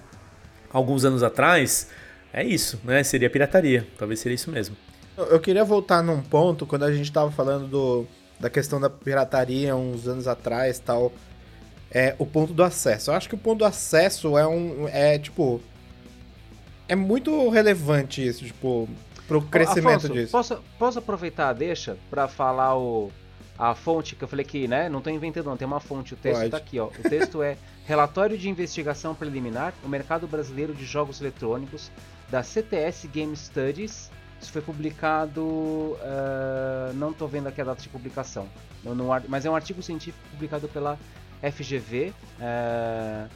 [0.71, 1.89] alguns anos atrás,
[2.31, 3.01] é isso, né?
[3.03, 3.87] Seria pirataria.
[3.97, 4.77] Talvez seria isso mesmo.
[5.17, 8.07] Eu queria voltar num ponto, quando a gente estava falando do,
[8.43, 11.13] da questão da pirataria uns anos atrás tal.
[11.89, 13.10] É o ponto do acesso.
[13.10, 14.86] Eu acho que o ponto do acesso é um.
[14.89, 15.62] É tipo.
[16.89, 18.89] É muito relevante isso, tipo,
[19.25, 20.32] pro crescimento Afonso, disso.
[20.34, 23.10] Posso, posso aproveitar, deixa, para falar o,
[23.58, 24.89] a fonte que eu falei que, né?
[24.89, 25.56] Não tô inventando, não.
[25.56, 26.51] Tem uma fonte, o texto Pode.
[26.51, 26.88] tá aqui, ó.
[26.88, 27.56] O texto é
[27.88, 31.89] Relatório de Investigação Preliminar, o Mercado Brasileiro de Jogos Eletrônicos,
[32.29, 34.12] da CTS Game Studies.
[34.43, 35.97] Isso foi publicado.
[36.01, 38.47] ah, não tô vendo aqui a data de publicação.
[39.29, 40.99] Mas é um artigo científico publicado pela
[41.41, 42.13] FGV.
[42.41, 43.27] ah,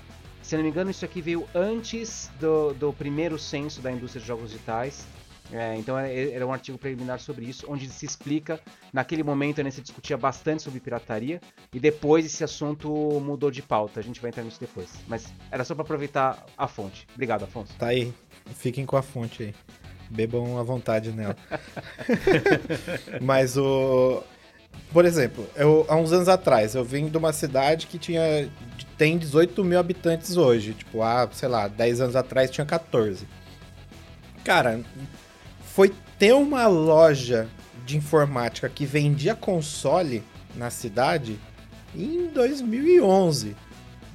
[0.42, 4.28] se não me engano, isso aqui veio antes do, do primeiro censo da indústria de
[4.28, 5.06] jogos digitais.
[5.52, 8.60] É, então é- era um artigo preliminar sobre isso, onde se explica,
[8.92, 11.40] naquele momento né, se discutia bastante sobre pirataria,
[11.74, 12.90] e depois esse assunto
[13.22, 14.90] mudou de pauta, a gente vai entrar nisso depois.
[15.08, 17.08] Mas era só para aproveitar a fonte.
[17.14, 17.74] Obrigado, Afonso.
[17.78, 18.14] Tá aí.
[18.56, 19.56] Fiquem com a fonte aí.
[20.10, 21.36] Bebam à vontade nela.
[23.22, 24.24] Mas o.
[24.92, 28.50] Por exemplo, eu, há uns anos atrás, eu vim de uma cidade que tinha.
[28.98, 30.74] tem 18 mil habitantes hoje.
[30.74, 33.28] Tipo, há, sei lá, 10 anos atrás tinha 14.
[34.44, 34.80] Cara,
[35.62, 37.48] foi ter uma loja
[37.86, 40.24] de informática que vendia console
[40.56, 41.40] na cidade
[41.96, 43.56] em 2011,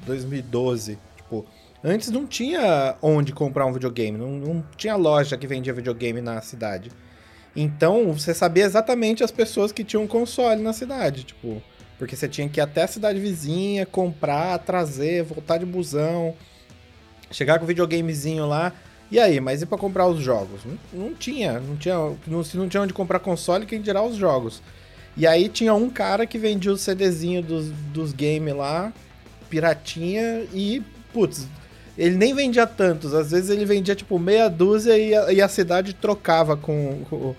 [0.06, 0.98] 2012.
[1.84, 6.40] Antes não tinha onde comprar um videogame, não, não tinha loja que vendia videogame na
[6.40, 6.90] cidade.
[7.56, 11.60] Então, você sabia exatamente as pessoas que tinham console na cidade, tipo,
[11.98, 16.34] porque você tinha que ir até a cidade vizinha, comprar, trazer, voltar de busão,
[17.30, 18.72] chegar com o videogamezinho lá.
[19.10, 20.62] E aí, mas e pra comprar os jogos?
[20.64, 24.16] Não, não tinha, não tinha, não, se não tinha onde comprar console, quem dirá os
[24.16, 24.62] jogos.
[25.16, 28.90] E aí tinha um cara que vendia o CDzinho dos, dos games lá,
[29.50, 31.46] piratinha, e, putz,
[31.96, 35.48] ele nem vendia tantos, às vezes ele vendia tipo meia dúzia e a, e a
[35.48, 37.34] cidade trocava com,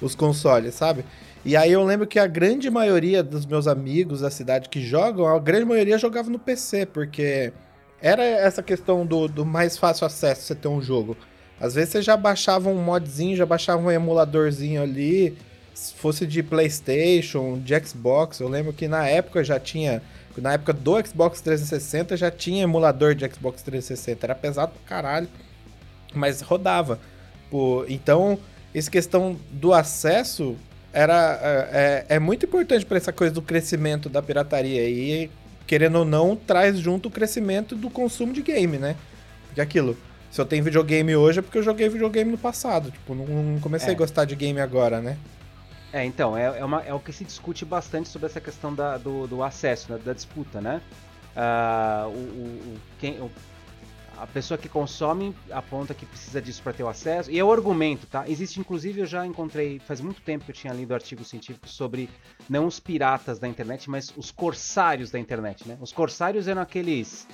[0.00, 1.04] os consoles, sabe?
[1.44, 5.26] E aí eu lembro que a grande maioria dos meus amigos da cidade que jogam,
[5.26, 7.52] a grande maioria jogava no PC, porque
[8.00, 11.16] era essa questão do, do mais fácil acesso você ter um jogo.
[11.60, 15.36] Às vezes você já baixava um modzinho, já baixava um emuladorzinho ali,
[15.78, 18.40] se fosse de PlayStation, de Xbox.
[18.40, 20.02] Eu lembro que na época já tinha,
[20.36, 24.26] na época do Xbox 360 já tinha emulador de Xbox 360.
[24.26, 25.28] Era pesado pra caralho,
[26.12, 26.98] mas rodava.
[27.48, 28.38] Pô, então,
[28.74, 30.56] essa questão do acesso
[30.92, 31.38] era
[31.72, 35.30] é, é, é muito importante para essa coisa do crescimento da pirataria e
[35.66, 38.96] querendo ou não traz junto o crescimento do consumo de game, né?
[39.46, 39.96] Porque aquilo,
[40.30, 43.60] se eu tenho videogame hoje é porque eu joguei videogame no passado, tipo, não, não
[43.60, 43.92] comecei É.
[43.92, 45.16] a gostar de game agora, né?
[45.92, 48.98] É, então, é, é, uma- é o que se discute bastante sobre essa questão da-
[48.98, 50.82] do, do acesso, né, da disputa, né?
[51.34, 53.30] Ah, o, o- quem, o-
[54.18, 57.50] a pessoa que consome aponta que precisa disso para ter o acesso, e é o
[57.52, 58.28] argumento, tá?
[58.28, 62.10] Existe, inclusive, eu já encontrei, faz muito tempo que eu tinha lido artigo científico sobre
[62.50, 65.78] não os piratas da internet, mas os corsários da internet, né?
[65.80, 67.26] Os corsários eram aqueles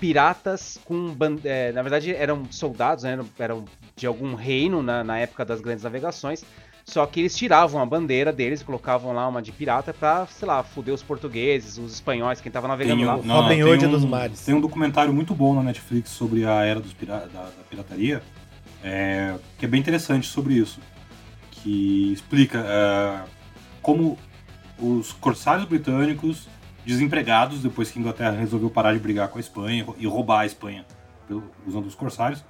[0.00, 1.14] piratas com.
[1.44, 3.12] é, na verdade, eram soldados, né?
[3.12, 6.44] eram, eram de algum reino na, na época das grandes navegações.
[6.84, 10.48] Só que eles tiravam a bandeira deles e colocavam lá uma de pirata pra, sei
[10.48, 13.16] lá, fuder os portugueses, os espanhóis, quem tava navegando Tem lá.
[13.16, 14.44] um- Robin tem Hood um- dos mares.
[14.44, 18.20] Tem um documentário muito bom na Netflix sobre a era dos pira- da, da pirataria,
[18.82, 20.80] é, que é bem interessante sobre isso.
[21.50, 23.20] Que explica é,
[23.80, 24.18] como
[24.78, 26.48] os corsários britânicos,
[26.84, 30.46] desempregados, depois que a Inglaterra resolveu parar de brigar com a Espanha e roubar a
[30.46, 30.84] Espanha
[31.28, 32.44] pelo- usando os corsários,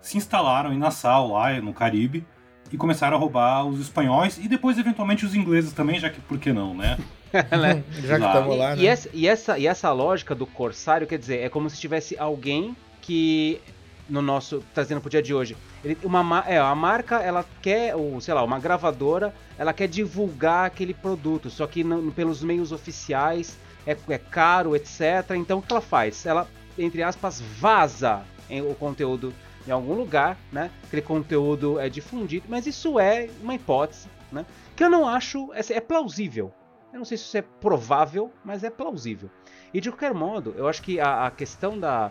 [0.00, 2.24] se instalaram em Nassau, lá no Caribe,
[2.72, 6.38] e começaram a roubar os espanhóis e depois, eventualmente, os ingleses também, já que por
[6.38, 6.98] que não, né?
[7.32, 7.82] né?
[8.02, 8.84] Já que estamos lá, e, né?
[8.86, 12.74] essa, e, essa, e essa lógica do corsário, quer dizer, é como se tivesse alguém
[13.02, 13.60] que
[14.08, 15.54] no nosso trazendo pro dia de hoje,
[15.84, 19.86] ele, uma ma- é, a marca ela quer, ou sei lá, uma gravadora, ela quer
[19.86, 25.00] divulgar aquele produto, só que não- pelos meios oficiais é, é caro, etc.
[25.36, 26.24] Então o que ela faz?
[26.24, 29.34] Ela entre aspas vaza em- o conteúdo
[29.68, 30.70] em algum lugar, né?
[30.84, 34.44] Aquele conteúdo é difundido, mas isso é uma hipótese, né?
[34.74, 36.52] Que eu não acho, é, é plausível.
[36.92, 39.30] Eu não sei se isso é provável, mas é plausível.
[39.74, 42.10] E de qualquer modo, eu acho que a, a questão da.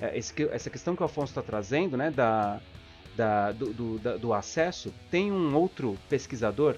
[0.00, 2.10] é, esse essa questão que o Afonso está trazendo, né?
[2.10, 2.58] Da,
[3.14, 6.76] da- do, do- da- do acesso, tem um outro pesquisador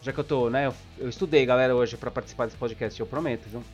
[0.00, 0.68] já que eu tô, né?
[0.68, 3.64] Eu, eu estudei, galera, hoje para participar desse podcast, eu prometo, viu?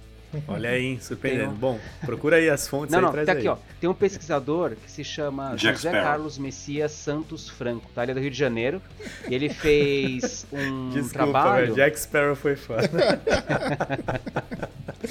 [0.49, 1.53] Olha aí, surpreendendo.
[1.53, 1.55] Um...
[1.55, 3.39] Bom, procura aí as fontes não, aí, não, tá aí.
[3.39, 3.57] aqui, ó.
[3.81, 6.05] Tem um pesquisador que se chama Jack José Sparrow.
[6.05, 8.03] Carlos Messias Santos Franco, tá?
[8.03, 8.83] Ele é do Rio de Janeiro.
[9.29, 11.67] E ele fez um Desculpa, trabalho.
[11.67, 12.89] velho, Jack Sparrow foi foda.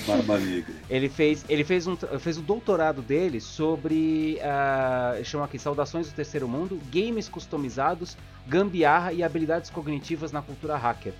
[0.07, 0.73] Barba Negra.
[0.89, 6.15] Ele fez, ele fez um, fez o doutorado dele sobre, ah, chama aqui, Saudações do
[6.15, 11.13] Terceiro Mundo, games customizados, gambiarra e habilidades cognitivas na cultura hacker.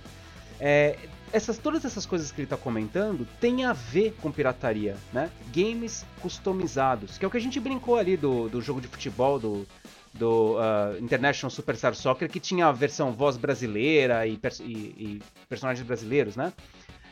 [0.60, 0.96] É,
[1.32, 5.30] essas, todas essas coisas que ele está comentando têm a ver com pirataria, né?
[5.54, 9.38] Games customizados, que é o que a gente brincou ali do, do jogo de futebol,
[9.38, 9.66] do,
[10.12, 15.22] do ah, International Superstar Soccer, que tinha a versão voz brasileira e, pers- e- e
[15.48, 16.52] personagens brasileiros, né?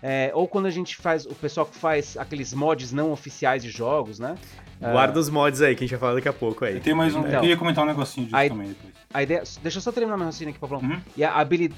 [0.04, 3.70] É, ou quando a gente faz, o pessoal que faz aqueles mods não oficiais de
[3.70, 4.36] jogos, né?
[4.80, 6.74] Guarda os mods aí, que a gente vai falar daqui a pouco aí.
[6.74, 7.20] Eu tenho mais um.
[7.20, 7.34] Então.
[7.34, 8.91] eu queria comentar um negocinho disso Aí- também depois.
[9.14, 10.80] A ideia, deixa eu só terminar meu raciocínio aqui, Pablão.
[10.80, 11.00] Uhum.
[11.16, 11.22] E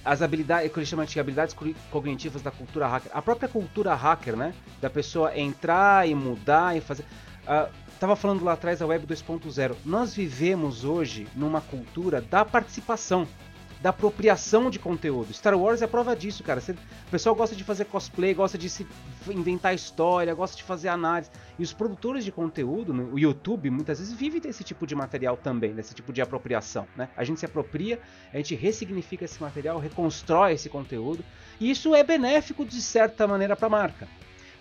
[0.05, 3.11] as habilidades, que ele chama de habilidades co- cognitivas da cultura hacker.
[3.15, 4.55] A própria cultura hacker, né?
[4.81, 7.05] Da pessoa entrar e mudar e fazer.
[7.47, 7.69] Ah,
[7.99, 9.75] tava falando lá atrás da Web 2.0.
[9.85, 13.27] Nós vivemos hoje numa cultura da participação,
[13.85, 15.35] da apropriação de conteúdo.
[15.35, 16.59] Star Wars é prova disso, cara.
[16.59, 18.87] Você- o pessoal gosta de fazer cosplay, gosta de se
[19.29, 21.31] inventar história, gosta de fazer análise.
[21.59, 25.75] E os produtores de conteúdo, o YouTube, muitas vezes vive desse tipo de material também,
[25.75, 26.87] desse tipo de apropriação.
[26.97, 27.11] Né?
[27.15, 28.01] A gente se apropria,
[28.33, 31.23] a gente ressignifica esse material, reconstrói esse conteúdo,
[31.61, 34.09] e isso é benéfico de certa maneira para a marca.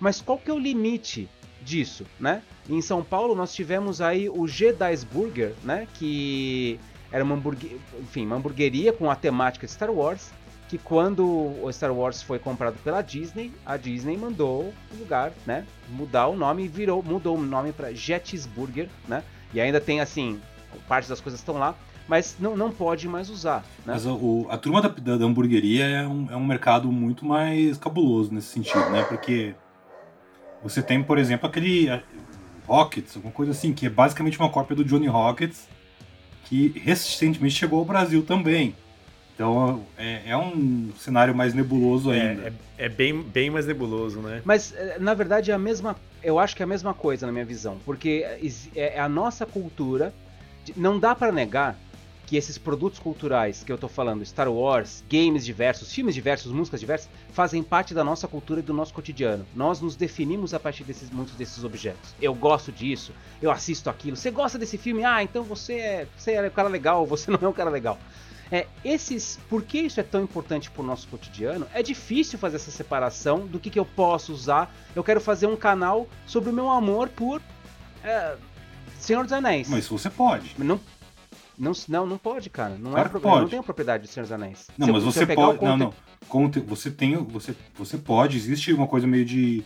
[0.01, 1.29] Mas qual que é o limite
[1.61, 2.41] disso, né?
[2.67, 5.87] Em São Paulo nós tivemos aí o Jedi's Burger, né?
[5.93, 6.77] Que
[7.13, 7.79] era uma, hamburgue...
[8.01, 10.31] Enfim, uma hamburgueria com a temática de Star Wars,
[10.67, 15.65] que quando o Star Wars foi comprado pela Disney, a Disney mandou o lugar, né,
[15.89, 19.23] mudar o nome e virou, mudou o nome para Jet's Burger, né?
[19.53, 20.41] E ainda tem assim,
[20.87, 21.75] parte das coisas estão lá,
[22.07, 23.93] mas não, não pode mais usar, né?
[23.93, 28.33] Mas o, a turma da, da, hamburgueria é um, é um mercado muito mais cabuloso
[28.33, 29.03] nesse sentido, né?
[29.03, 29.53] Porque
[30.63, 31.87] você tem, por exemplo, aquele
[32.65, 35.67] Rockets, alguma coisa assim, que é basicamente uma cópia do Johnny Rockets,
[36.45, 38.75] que recentemente chegou ao Brasil também.
[39.35, 42.43] Então é, é um cenário mais nebuloso ainda.
[42.43, 44.41] É, é, é bem, bem mais nebuloso, né?
[44.45, 47.31] Mas eh, na verdade é a mesma, eu acho que é a mesma coisa na
[47.31, 48.25] minha visão, porque
[48.75, 50.13] é é a nossa cultura.
[50.77, 51.77] Não dá para negar
[52.25, 56.79] que esses produtos culturais que eu tô falando, Star Wars, games diversos, filmes diversos, músicas
[56.79, 59.45] diversas, fazem parte da nossa cultura e do nosso cotidiano.
[59.55, 62.15] Nós nos definimos a partir desses muitos desses objetos.
[62.21, 64.15] Eu gosto disso, eu assisto aquilo.
[64.15, 65.03] Você gosta desse filme?
[65.03, 67.99] Ah, então você é, você é um cara legal, você não é um cara legal.
[68.51, 71.65] É, esses, por que isso é tão importante para o nosso cotidiano?
[71.73, 74.73] É difícil fazer essa separação do que, que eu posso usar.
[74.95, 77.41] Eu quero fazer um canal sobre o meu amor por
[78.03, 78.35] é,
[78.99, 79.67] Senhor dos Anéis.
[79.67, 80.55] Mas isso você pode.
[80.57, 80.79] Não,
[81.57, 82.75] não, não, não pode, cara.
[82.77, 83.49] Não, Claro é eu não pode.
[83.49, 84.67] tenho a propriedade de Senhor dos Anéis.
[84.77, 85.41] Não, Se mas eu você pode.
[85.41, 85.93] Não, conte- não.
[86.27, 87.15] Conte- Você tem.
[87.15, 88.37] Você, você pode.
[88.37, 89.63] Existe uma coisa meio de.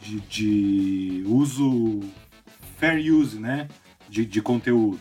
[0.00, 2.00] de, de uso.
[2.78, 3.68] Fair use, né?
[4.08, 5.00] De, de conteúdo.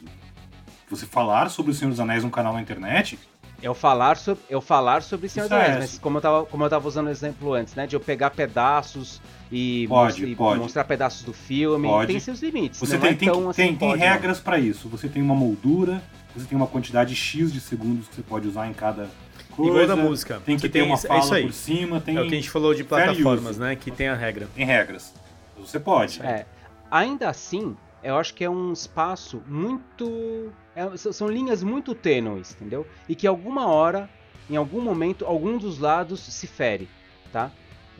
[0.90, 3.18] Você falar sobre o Senhor dos Anéis num canal na internet.
[3.62, 5.66] Eu falar sobre, eu falar sobre Senhor dos é.
[5.66, 7.86] Anéis, mas como eu, tava, como eu tava usando o exemplo antes, né?
[7.88, 9.22] De eu pegar pedaços
[9.52, 10.60] e, Pode, e pode.
[10.60, 11.88] mostrar pedaços do filme.
[11.88, 12.12] Pode.
[12.12, 12.80] Tem seus limites.
[12.80, 14.88] Você não tem, é tem, assim, tem, tem regras para isso.
[14.90, 16.02] Você tem uma moldura,
[16.36, 19.10] você tem uma quantidade X de segundos que você pode usar em cada
[19.52, 19.72] coisa.
[19.72, 20.42] Igual da música.
[20.46, 21.44] Tem que que ter uma é fala isso aí.
[21.44, 23.76] por cima, tem, É o que a gente falou de plataformas, né?
[23.76, 24.48] Que tem a regra.
[24.56, 25.14] tem regras.
[25.58, 26.22] Você pode.
[26.22, 26.46] É,
[26.92, 30.52] ainda assim, eu acho que é um espaço muito.
[30.76, 32.88] é- são- são linhas muito tênues, entendeu?
[33.10, 34.10] E que alguma hora,
[34.50, 36.88] em algum momento, algum dos lados se fere,
[37.34, 37.52] tá?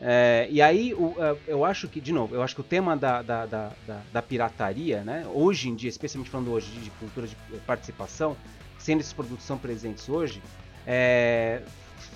[0.02, 2.96] É, e aí, o- é, eu acho que, de novo, eu acho que o tema
[2.96, 3.70] da, da, da,
[4.12, 5.26] da- pirataria, né?
[5.32, 7.36] Hoje em dia, especialmente falando hoje de, cultura de
[7.66, 8.34] participação,
[8.78, 10.42] sendo esses produtos são presentes hoje,
[10.86, 11.60] é,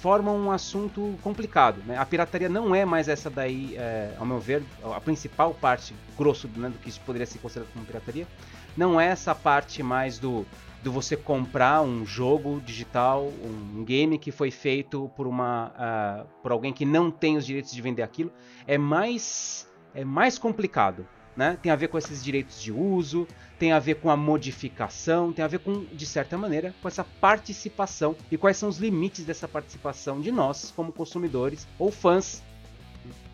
[0.01, 1.83] forma um assunto complicado.
[1.87, 1.99] Né?
[1.99, 6.49] A pirataria não é mais essa daí, é, ao meu ver, a principal parte, grosso
[6.57, 8.27] né, do que isso poderia ser considerado como pirataria,
[8.75, 10.47] não é essa parte mais do,
[10.85, 16.53] do você comprar um jogo digital, um game que foi feito por uma ah, por
[16.53, 18.31] alguém que não tem os direitos de vender aquilo.
[18.67, 21.07] É mais é mais complicado.
[21.37, 21.59] Né?
[21.61, 23.27] Tem a ver com esses direitos de uso,
[23.59, 27.03] tem a ver com a modificação, tem a ver com, de certa maneira, com essa
[27.03, 32.41] participação e quais são os limites dessa participação de nós, como consumidores ou fãs.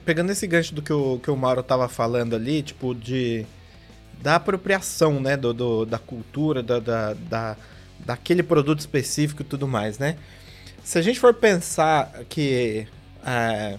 [0.02, 3.44] Pegando esse gancho do que o, que o Mauro tava falando ali, tipo, de.
[4.22, 5.36] Da apropriação, né?
[5.36, 7.56] Do, do- da cultura, da, da, da-
[8.00, 10.16] daquele produto específico e tudo mais, né?
[10.84, 12.86] Se a gente for pensar que.
[13.24, 13.78] é,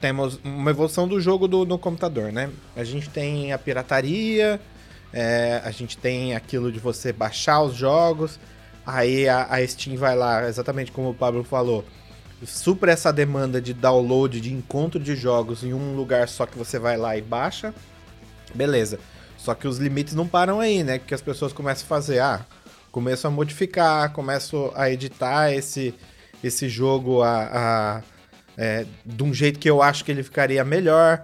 [0.00, 2.50] temos uma evolução do jogo do, no computador, né?
[2.76, 4.60] A gente tem a pirataria,
[5.12, 8.38] é, a gente tem aquilo de você baixar os jogos,
[8.86, 11.84] aí a, a Steam vai lá, exatamente como o Pablo falou,
[12.44, 16.78] supra essa demanda de download, de encontro de jogos em um lugar só que você
[16.78, 17.74] vai lá e baixa,
[18.54, 18.98] beleza.
[19.36, 20.98] Só que os limites não param aí, né?
[20.98, 22.46] Que as pessoas começam a fazer, ah,
[22.90, 25.94] começam a modificar, começam a editar esse,
[26.42, 28.02] esse jogo a, a
[28.56, 31.22] é, de um jeito que eu acho que ele ficaria melhor.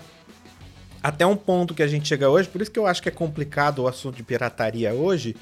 [1.02, 3.12] Até um ponto que a gente chega hoje, por isso que eu acho que é
[3.12, 5.34] complicado o assunto de pirataria hoje,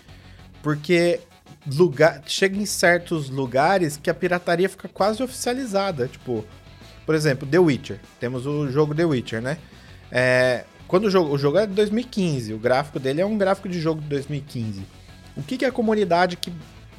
[0.62, 1.20] porque
[1.66, 6.06] lugar, chega em certos lugares que a pirataria fica quase oficializada.
[6.06, 6.44] Tipo,
[7.04, 8.00] por exemplo, The Witcher.
[8.20, 9.58] Temos o jogo The Witcher, né?
[10.12, 13.68] É, quando o jogo, o jogo é de 2015, o gráfico dele é um gráfico
[13.68, 14.82] de jogo de 2015.
[15.36, 16.50] O que, que a comunidade que,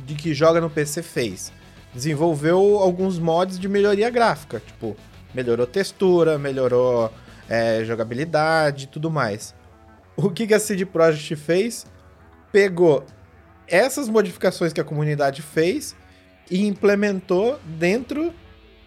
[0.05, 1.51] de que joga no PC fez?
[1.91, 4.95] Desenvolveu alguns mods de melhoria gráfica, tipo,
[5.33, 7.11] melhorou textura, melhorou
[7.49, 9.55] é, jogabilidade e tudo mais.
[10.15, 11.87] O que, que a CD Projekt fez?
[12.51, 13.03] Pegou
[13.67, 15.95] essas modificações que a comunidade fez
[16.49, 18.33] e implementou dentro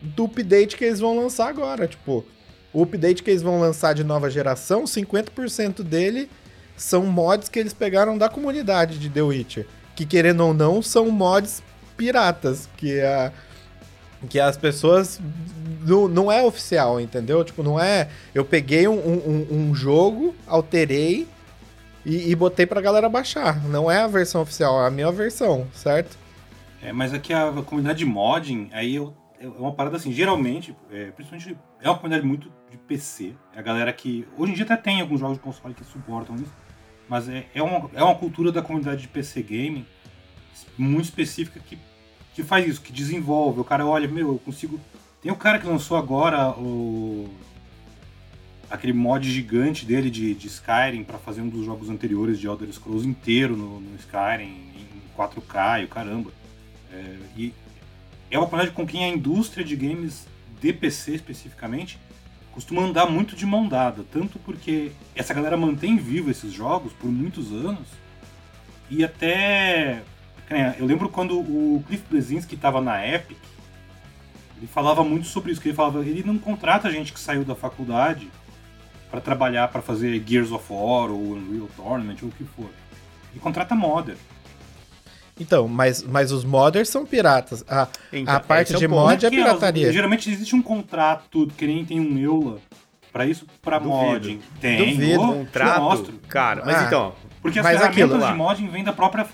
[0.01, 1.88] do update que eles vão lançar agora.
[1.88, 2.25] Tipo,
[2.73, 6.29] o update que eles vão lançar de nova geração, 50% dele
[6.77, 9.67] são mods que eles pegaram da comunidade de The Witcher.
[9.95, 11.63] Que querendo ou não, são mods
[11.97, 12.69] piratas.
[12.77, 13.33] Que, a,
[14.29, 15.21] que as pessoas.
[15.85, 17.45] Não, não é oficial, entendeu?
[17.45, 18.09] Tipo, não é.
[18.35, 21.27] Eu peguei um, um, um jogo, alterei
[22.07, 23.63] e, e botei pra galera baixar.
[23.65, 26.17] Não é a versão oficial, é a minha versão, certo?
[26.83, 31.11] É, mas aqui a comunidade de modding, aí eu, é uma parada assim, geralmente, é,
[31.11, 33.35] principalmente, é uma comunidade muito de PC.
[33.53, 34.27] É a galera que.
[34.39, 36.55] Hoje em dia até tem alguns jogos de console que suportam isso.
[37.09, 39.85] Mas é, é, uma, é uma cultura da comunidade de PC gaming
[40.79, 41.77] muito específica que,
[42.35, 43.61] que faz isso, que desenvolve.
[43.61, 44.81] O cara olha, meu, eu consigo.
[45.21, 47.29] Tem o cara que lançou agora o.
[48.71, 52.73] aquele mod gigante dele de, de Skyrim para fazer um dos jogos anteriores de Elder
[52.73, 56.31] Scrolls inteiro no, no Skyrim, em 4K e o caramba.
[56.93, 57.53] É, e
[58.33, 60.27] é uma comunidade com quem a indústria de games
[60.61, 61.99] de PC especificamente
[62.51, 67.11] costuma andar muito de mão dada, tanto porque essa galera mantém vivo esses jogos por
[67.11, 67.87] muitos anos
[68.90, 70.03] e até
[70.79, 73.38] eu lembro quando o Cliff Blesinski estava na Epic,
[74.59, 77.55] ele falava muito sobre isso, que ele falava, ele não contrata gente que saiu da
[77.55, 78.31] faculdade
[79.11, 82.71] para trabalhar para fazer Gears of War ou Unreal Tournament ou o que for.
[83.31, 84.16] Ele contrata modder.
[85.43, 87.65] Então, mas, mas os modders são piratas.
[87.69, 89.85] A, então, a parte é de mod é, é pirataria.
[89.85, 92.59] Elas, geralmente existe um contrato que nem tem um EULA
[93.13, 94.41] para isso, para modding.
[94.61, 94.95] Tem.
[94.95, 95.23] Duvido.
[95.23, 96.63] Um contrato, cara.
[96.65, 97.13] Mas ah, então...
[97.43, 99.27] Porque as mas ferramentas aquilo, de modding vêm da própria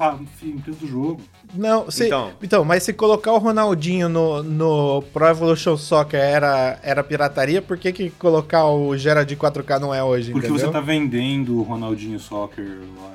[0.42, 1.20] empresa do jogo.
[1.54, 2.30] Não, se, então.
[2.42, 7.76] então, mas se colocar o Ronaldinho no, no Pro Evolution Soccer era, era pirataria, por
[7.76, 10.32] que, que colocar o Gera de 4K não é hoje?
[10.32, 10.66] Porque entendeu?
[10.66, 13.12] você tá vendendo o Ronaldinho Soccer lá.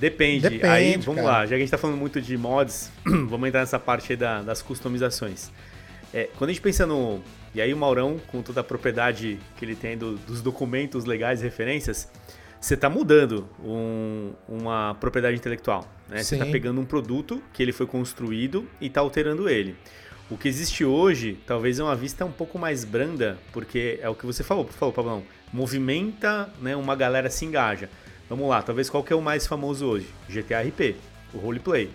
[0.00, 0.48] Depende.
[0.48, 0.66] Depende.
[0.66, 1.26] Aí, vamos cara.
[1.26, 4.16] lá, já que a gente tá falando muito de mods, vamos entrar nessa parte aí
[4.16, 5.50] da, das customizações.
[6.12, 7.22] É, quando a gente pensa no.
[7.54, 11.40] E aí o Maurão, com toda a propriedade que ele tem do, dos documentos legais
[11.40, 12.08] e referências,
[12.60, 15.86] você está mudando um, uma propriedade intelectual.
[16.08, 16.22] Né?
[16.22, 19.76] Você está pegando um produto que ele foi construído e está alterando ele.
[20.30, 24.14] O que existe hoje, talvez é uma vista um pouco mais branda, porque é o
[24.14, 27.90] que você falou, falou Pablão, movimenta, né, uma galera se engaja.
[28.30, 30.06] Vamos lá, talvez qual que é o mais famoso hoje?
[30.28, 30.94] GTA RP,
[31.34, 31.90] o roleplay.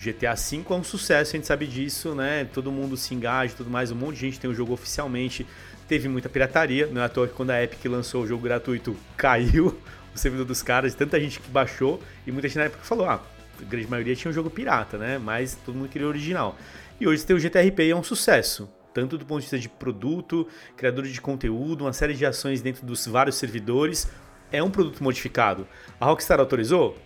[0.00, 2.44] GTA V é um sucesso, a gente sabe disso, né?
[2.52, 5.46] Todo mundo se engaja, tudo mais, um monte de gente tem o jogo oficialmente.
[5.86, 8.96] Teve muita pirataria, não é à toa que quando a Epic lançou o jogo gratuito,
[9.16, 9.78] caiu
[10.12, 13.22] o servidor dos caras, tanta gente que baixou e muita gente na época falou: "Ah,
[13.60, 15.18] a grande maioria tinha um jogo pirata, né?
[15.18, 16.58] Mas todo mundo queria o original".
[17.00, 19.68] E hoje tem o GTRP e é um sucesso tanto do ponto de vista de
[19.68, 24.08] produto, criadores de conteúdo, uma série de ações dentro dos vários servidores,
[24.52, 25.66] é um produto modificado.
[26.00, 26.96] A Rockstar autorizou?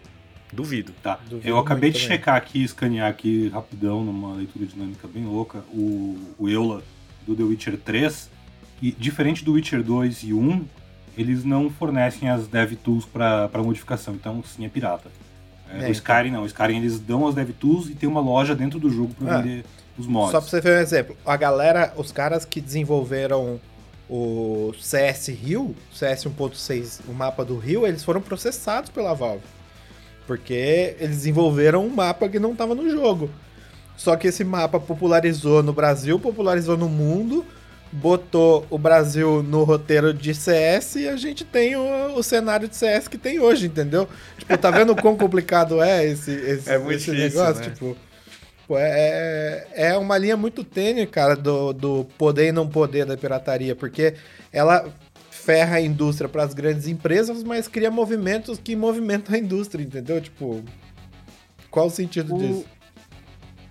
[0.52, 0.92] Duvido.
[1.02, 1.18] Tá.
[1.28, 2.16] Duvido eu acabei de também.
[2.16, 6.82] checar aqui, escanear aqui rapidão, numa leitura dinâmica bem louca, o, o Eula
[7.26, 8.30] do The Witcher 3.
[8.82, 10.64] E diferente do Witcher 2 e 1,
[11.16, 15.10] eles não fornecem as dev tools para modificação, então sim é pirata.
[15.68, 15.90] É, é, o então.
[15.90, 18.90] Skyrim não, o Skyrim eles dão as dev tools e tem uma loja dentro do
[18.90, 19.42] jogo para é.
[19.42, 19.64] vender
[19.96, 20.32] os mods.
[20.32, 23.60] Só para você ver um exemplo, a galera, os caras que desenvolveram
[24.08, 29.44] o CS Rio, CS 1.6, o mapa do Rio, eles foram processados pela Valve.
[30.26, 33.30] Porque eles desenvolveram um mapa que não estava no jogo.
[33.96, 37.44] Só que esse mapa popularizou no Brasil, popularizou no mundo,
[37.92, 42.74] botou o Brasil no roteiro de CS e a gente tem o, o cenário de
[42.74, 44.08] CS que tem hoje, entendeu?
[44.36, 47.62] Tipo, tá vendo o quão complicado é esse, esse, é esse difícil, negócio?
[47.62, 47.70] Né?
[47.70, 47.96] Tipo,
[48.70, 53.76] é, é uma linha muito tênue, cara, do, do poder e não poder da pirataria,
[53.76, 54.14] porque
[54.52, 54.92] ela
[55.30, 60.20] ferra a indústria para as grandes empresas, mas cria movimentos que movimentam a indústria, entendeu?
[60.20, 60.64] Tipo,
[61.70, 62.38] qual o sentido o...
[62.38, 62.66] disso?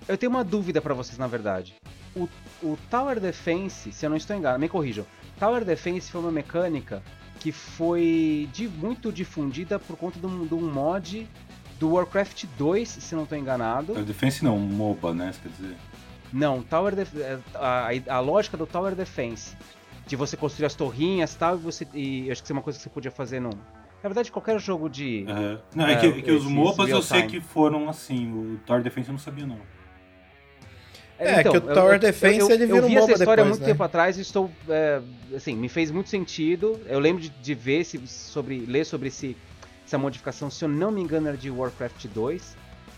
[0.07, 1.75] Eu tenho uma dúvida para vocês, na verdade.
[2.15, 2.27] o,
[2.61, 5.05] o Tower Defense, se eu não estou enganado, me corrijam.
[5.39, 7.01] Tower Defense foi uma mecânica
[7.39, 11.27] que foi de, muito difundida por conta de um, de um mod
[11.83, 13.87] do Warcraft 2, se não estou enganado.
[13.87, 15.33] Tower Defense não, MOBA, né?
[15.43, 15.75] Quer dizer.
[16.31, 17.11] Não, Tower Def
[17.55, 19.53] a, a, a, lógica do Tower Defense,
[20.07, 21.85] de você construir as torrinhas tal, e você.
[21.93, 23.49] E acho que isso é uma coisa que você podia fazer no.
[23.49, 25.25] Na verdade, qualquer jogo de.
[25.27, 25.59] Uhum.
[25.75, 28.31] Não, é, que, é que os MOBAs eu sei que foram assim.
[28.31, 29.59] O Tower Defense eu não sabia, não.
[31.19, 33.11] É, então, que o Tower eu, Defense eu, eu, ele vira Eu vi um essa
[33.11, 33.67] história há depois, muito né?
[33.67, 34.49] tempo atrás e estou.
[34.69, 35.01] É,
[35.35, 36.79] assim, me fez muito sentido.
[36.87, 38.65] Eu lembro de, de ver se, sobre.
[38.65, 39.35] ler sobre esse,
[39.85, 42.55] essa modificação, se eu não me engano, era de Warcraft 2,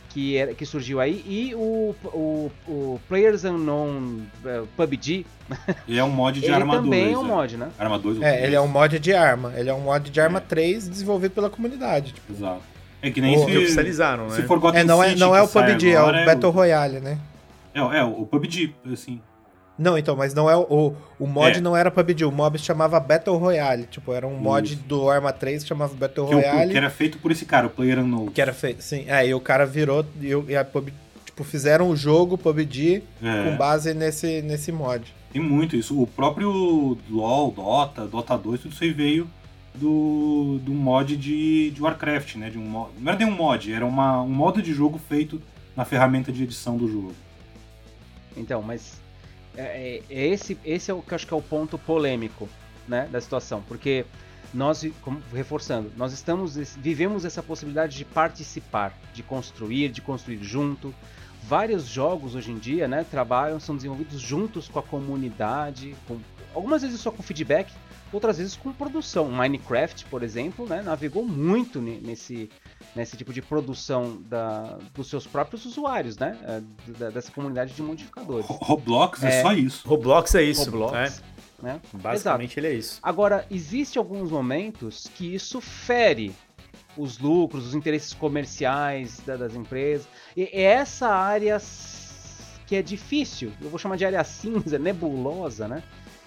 [0.10, 5.26] que, era, que surgiu aí, e o, o, o Players Unknown uh, PUBG.
[5.88, 6.84] E é um mod de ele Arma 2.
[6.86, 7.28] também é um é.
[7.28, 7.70] mod, né?
[7.78, 8.44] Arma 2 ou É, 3.
[8.46, 9.54] ele é um mod de arma.
[9.56, 10.42] Ele é um mod de arma É.
[10.42, 12.14] 3 desenvolvido pela comunidade.
[12.14, 12.34] Tipo.
[12.34, 12.62] Exato.
[13.02, 14.36] É que nem Pô, se, oficializaram, né?
[14.36, 16.52] se for Gotham É, não é, City não é o PUBG, é o agora, Battle
[16.52, 17.20] Royale, né?
[17.74, 19.22] É, é, o PUBG, assim.
[19.78, 20.62] Não, então, mas não é o.
[20.70, 21.62] O, o mod É.
[21.62, 23.84] não era PUBG, o mob se chamava Battle Royale.
[23.86, 24.84] Tipo, era um mod Isso.
[24.84, 26.72] do Arma 3 que chamava Battle Que, o- Royale.
[26.72, 28.28] que era feito por esse cara, o Player Unknown.
[28.28, 29.04] Que era feito, sim.
[29.08, 30.94] É, e o cara virou e, o- e a PUBG,
[31.26, 33.44] tipo, fizeram o jogo PUBG É.
[33.50, 35.14] com base nesse, nesse mod.
[35.34, 36.02] Tem muito isso.
[36.02, 39.28] O próprio LoL, Dota, Dota 2, tudo isso aí veio
[39.74, 42.50] do, do mod de, de Warcraft, né?
[42.50, 45.42] De um mod, não era nem um mod, era uma, um modo de jogo feito
[45.76, 47.14] na ferramenta de edição do jogo.
[48.38, 49.04] Então, mas
[49.58, 52.48] é, é- é esse, esse é o que eu acho que é o ponto polêmico
[52.88, 54.06] né, da situação, porque
[54.54, 60.94] nós, como- reforçando, nós estamos vivemos essa possibilidade de participar, de construir, de construir junto.
[61.44, 66.18] Vários jogos hoje em dia, né, trabalham, são desenvolvidos juntos com a comunidade, com,
[66.54, 67.72] algumas vezes só com feedback,
[68.16, 69.26] outras vezes com produção.
[69.30, 72.50] Minecraft, por exemplo, né, navegou muito ne- nesse,
[72.96, 76.62] nesse tipo de produção da, dos seus próprios usuários, né, é,
[76.98, 78.46] da- dessa comunidade de modificadores.
[78.48, 79.42] Ro- Roblox é, É.
[79.42, 79.88] só isso.
[79.88, 80.66] Roblox é isso.
[80.72, 81.22] Roblox,
[81.62, 81.64] é.
[81.64, 81.82] né?
[81.94, 83.00] Basicamente ele é isso.
[83.04, 86.34] Agora, existe alguns momentos que isso fere
[86.98, 90.08] os lucros, os interesses comerciais da- das empresas.
[90.36, 91.62] E é essa área
[92.68, 95.84] que é difícil, eu vou chamar de área cinza, nebulosa, né?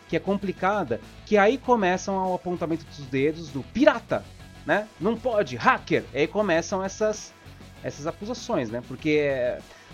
[0.09, 4.25] Que é complicada, que aí começam o apontamento dos dedos do pirata,
[4.67, 4.89] né?
[5.01, 6.05] Não pode, hacker.
[6.15, 7.33] Aí começam essas
[7.83, 8.83] essas acusações, né?
[8.89, 9.29] Porque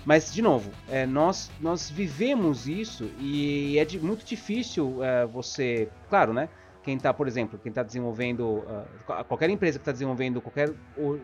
[0.07, 5.89] mas de novo, é, nós nós vivemos isso e é de- muito difícil é, você,
[6.09, 6.49] claro, né?
[6.83, 8.63] Quem está, por exemplo, quem está desenvolvendo
[9.09, 10.71] ah, qualquer empresa que está desenvolvendo qualquer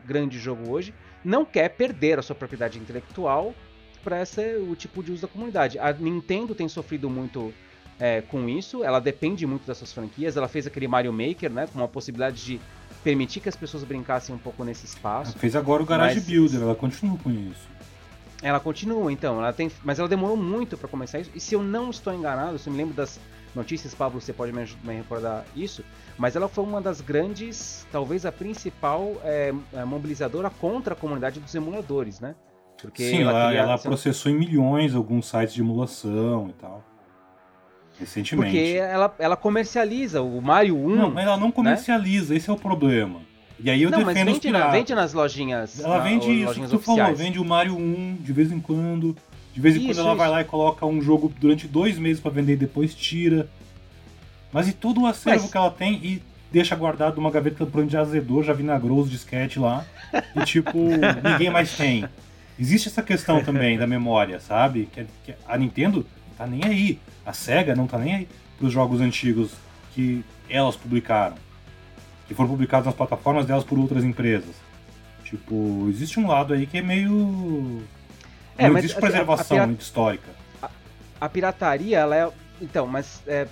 [0.07, 3.55] grande jogo hoje não quer perder a sua propriedade intelectual
[4.03, 5.79] para esse o tipo de uso da comunidade.
[5.79, 7.53] A Nintendo tem sofrido muito
[8.01, 10.37] é, com isso, ela depende muito das suas franquias.
[10.37, 12.61] Ela fez aquele Mario Maker, né, com a possibilidade de
[13.05, 15.33] permitir que as pessoas brincassem um pouco nesse espaço.
[15.33, 17.69] Ela fez agora o Garage Mas- Builder, ela continua com isso.
[18.43, 21.31] Ela continua, então, ela tem, mas ela demorou muito para começar isso.
[21.35, 23.21] E se eu não estou enganado, se eu me lembro das
[23.55, 25.85] notícias, Pablo, você pode me, me recordar isso,
[26.17, 31.39] mas ela foi uma das grandes, talvez a principal é, é, mobilizadora contra a comunidade
[31.39, 32.35] dos emuladores, né?
[32.81, 36.83] Porque Sim, ela, ela se- processou em milhões alguns sites de emulação e tal.
[38.01, 38.51] Recentemente.
[38.57, 40.97] porque ela, ela comercializa o Mario 1.
[40.97, 43.21] Não, mas ela não comercializa, esse é o problema.
[43.63, 45.79] E aí eu Não, mas defendo os vende, na- vende nas lojinhas.
[45.81, 47.19] Ela na- vende isso que lojinhas tu falou, oficiais.
[47.19, 49.15] vende o Mario 1 de vez em quando.
[49.53, 50.17] De vez em Isso, quando ela isso.
[50.19, 53.49] vai lá e coloca um jogo durante dois meses pra vender e depois tira.
[54.53, 57.83] Mas e todo o acervo Mas- que ela tem e deixa guardado numa gaveta por
[57.83, 59.85] onde azedou, já vinagrou os disquete lá.
[60.35, 60.79] E tipo,
[61.23, 62.05] ninguém mais tem.
[62.59, 64.89] Existe essa questão também da memória, sabe?
[64.93, 66.07] Que, que a Nintendo
[66.39, 66.99] tá nem aí.
[67.31, 68.29] A SEGA não tá nem aí
[68.59, 69.53] pros jogos antigos
[69.95, 71.37] que elas publicaram.
[72.27, 74.55] Que foram publicados nas plataformas delas por outras empresas.
[75.25, 77.83] Tipo, existe um lado aí que é meio.
[78.59, 80.31] É, não mas existe a- a- a preservação pirata- histórica.
[81.21, 82.29] a pirataria, ela é.
[82.61, 83.47] Então, mas é,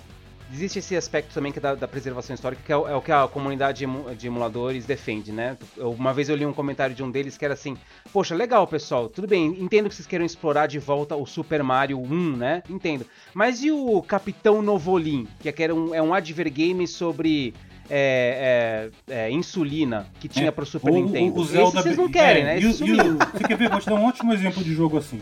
[0.51, 3.01] existe esse aspecto também que é da, da preservação histórica, que é o, é o
[3.01, 3.85] que a comunidade
[4.17, 5.57] de emuladores defende, né?
[5.77, 7.77] Eu- uma vez eu li um comentário de um deles que era assim:
[8.11, 11.99] Poxa, legal, pessoal, tudo bem, entendo que vocês queiram explorar de volta o Super Mario
[11.99, 12.63] 1, né?
[12.69, 13.05] Entendo.
[13.33, 17.53] Mas e o Capitão Novolin, que é, um, é um advergame sobre.
[17.91, 21.39] é, é, é, insulina que tinha É, pro Super ou Nintendo.
[21.39, 22.59] O Esse Zelda vocês não B- querem, é, né?
[22.59, 23.67] e o- Esse e o- Você quer ver?
[23.69, 25.19] Vou te dar um ótimo exemplo de jogo assim.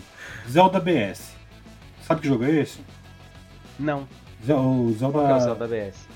[0.49, 1.32] Zelda BS.
[2.01, 2.80] Sabe que jogo é esse?
[3.80, 4.05] Não,
[4.43, 5.39] O qual que é o Zelda.
[5.39, 6.07] Zelda BS?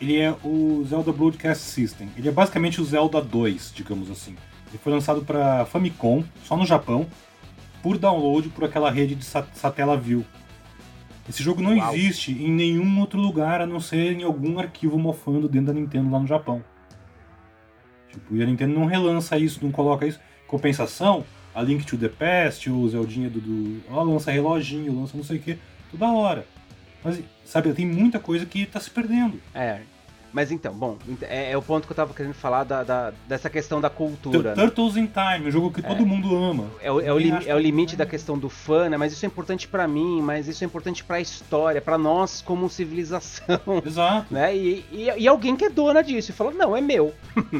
[0.00, 2.08] Ele é o Zelda Broadcast System.
[2.16, 4.36] Ele é basicamente o Zelda 2, digamos assim.
[4.68, 7.06] Ele foi lançado para Famicom, só no Japão,
[7.82, 10.24] por download por aquela rede de sat Satellaview.
[11.28, 11.94] Esse jogo não Uau.
[11.94, 16.10] existe em nenhum outro lugar a não ser em algum arquivo mofando dentro da Nintendo
[16.10, 16.64] lá no Japão.
[18.10, 20.18] Tipo, e a Nintendo não relança isso, não coloca isso.
[20.48, 21.24] Compensação,
[21.54, 23.40] a Link to the Past, o Zeldinha do.
[23.40, 25.58] do ó, lança reloginho, lança não sei o que,
[25.90, 26.46] toda hora.
[27.04, 29.40] Mas, sabe, tem muita coisa que tá se perdendo.
[29.54, 29.80] É.
[30.32, 33.50] Mas então, bom, é, é o ponto que eu tava querendo falar da, da- dessa
[33.50, 34.54] questão da cultura.
[34.54, 34.62] né?
[34.62, 36.68] Turtles in Time, um jogo que todo mundo ama.
[36.80, 38.96] É o, é o é o que- limite da questão do fã, né?
[38.96, 42.70] Mas isso é importante pra mim, mas isso é importante pra história, pra nós como
[42.70, 44.26] civilização, Exato.
[44.32, 44.56] né?
[44.56, 47.12] E, e, e alguém que é dona disso e fala, não, é meu.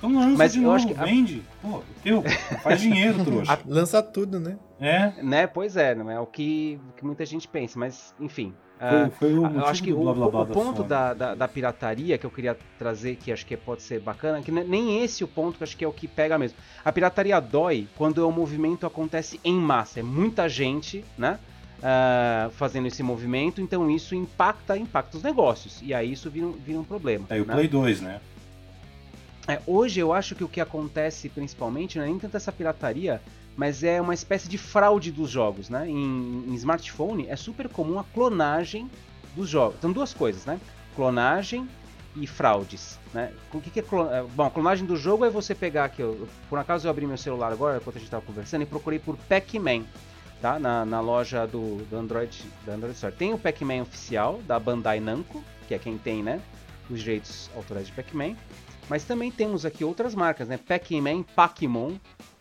[0.00, 1.42] Então lança Mas de eu novo, acho que a- vende.
[1.60, 2.22] Pô, teu,
[2.62, 3.58] faz dinheiro, trouxa.
[3.66, 4.56] Lança tudo, né?
[4.80, 5.46] É, né?
[5.46, 8.54] Pois é, não é o que, o que muita gente pensa, mas enfim.
[8.78, 10.88] foi, ah, foi o eu acho que o, blá blá blá o ponto Sony.
[10.88, 14.50] da, da, da pirataria que eu queria trazer, que acho que pode ser bacana, que
[14.50, 16.56] ne- nem esse é o ponto que eu acho que é o que pega mesmo.
[16.82, 21.38] A pirataria dói quando o movimento acontece em massa, é muita gente, né?
[21.82, 25.80] ah, fazendo esse movimento, então isso impacta, impacta os negócios.
[25.82, 27.26] E aí isso vira, um- vira um problema.
[27.30, 27.44] O né?
[27.54, 28.20] Play 2, né?
[29.50, 33.20] É, hoje eu acho que o que acontece principalmente não é nem tanto essa pirataria,
[33.56, 35.88] mas é uma espécie de fraude dos jogos, né?
[35.88, 38.88] Em, em smartphone é super comum a clonagem
[39.34, 39.74] dos jogos.
[39.78, 40.60] Então duas coisas, né?
[40.94, 41.68] Clonagem
[42.14, 43.32] e fraudes, né?
[43.52, 44.08] O que, que é clon...
[44.08, 47.04] é, Bom, a clonagem do jogo é você pegar aqui, eu- por acaso eu abri
[47.04, 49.82] meu celular agora enquanto a gente estava conversando e procurei por Pac-Man,
[50.40, 50.60] tá?
[50.60, 53.12] Na, na loja do, do Android, da Android Store.
[53.14, 56.40] Tem o Pac-Man oficial da Bandai Namco, que é quem tem, né?
[56.88, 58.36] Os direitos autorais de Pac-Man.
[58.88, 60.56] Mas também temos aqui outras marcas, né?
[60.58, 61.94] Pac-Man, Pac-Mon,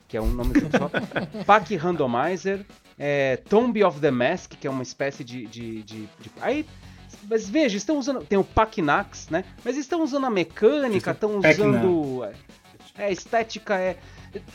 [0.08, 0.90] que é um nome só.
[1.46, 2.66] Pac Randomizer,
[2.98, 6.66] é, Tomb of the Mask, que é uma espécie de, de, de- de- Aí,
[7.30, 8.24] mas veja, estão usando.
[8.26, 9.44] Tem o Pac-Nax, né?
[9.64, 11.70] Mas estão usando a mecânica, estão Pac-Man.
[11.70, 12.24] usando.
[12.98, 13.98] É, a estética é.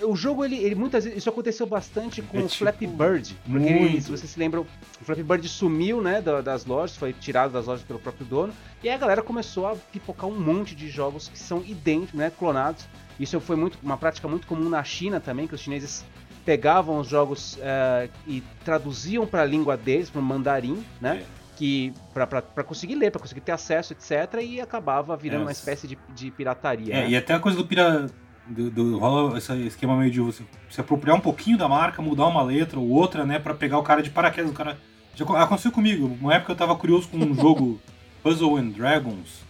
[0.03, 1.19] O jogo, ele, ele muitas vezes.
[1.19, 3.37] Isso aconteceu bastante com É o tipo, Flappy Bird.
[3.51, 4.63] Porque, ele- se vocês se lembram,
[5.01, 8.53] o Flappy Bird sumiu, né, da- das lojas, foi tirado das lojas pelo próprio dono.
[8.83, 12.31] E aí a galera começou a pipocar um monte de jogos que são idênticos, né,
[12.39, 12.87] clonados.
[13.19, 16.05] Isso foi muito, uma prática muito comum na China também, que os chineses
[16.45, 21.23] pegavam os jogos eh, e traduziam para a língua deles, para o mandarim, né?
[21.23, 21.45] É.
[21.57, 24.43] Que para conseguir ler, para conseguir ter acesso, etc.
[24.43, 26.93] E acabava virando É, uma espécie de, de pirataria.
[26.93, 27.11] É, né?
[27.11, 28.07] e até a coisa do pira.
[28.47, 32.27] Do, do- rola esse esquema meio de você se apropriar um pouquinho da marca, mudar
[32.27, 33.39] uma letra ou outra, né?
[33.39, 34.51] Pra pegar o cara de paraquedas.
[34.51, 34.79] O cara.
[35.15, 36.17] Já co- aconteceu comigo.
[36.21, 37.81] Uma época eu tava curioso com um jogo
[38.23, 39.43] Puzzle and Dragons,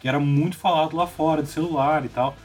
[0.00, 2.36] que era muito falado lá fora, de celular e tal.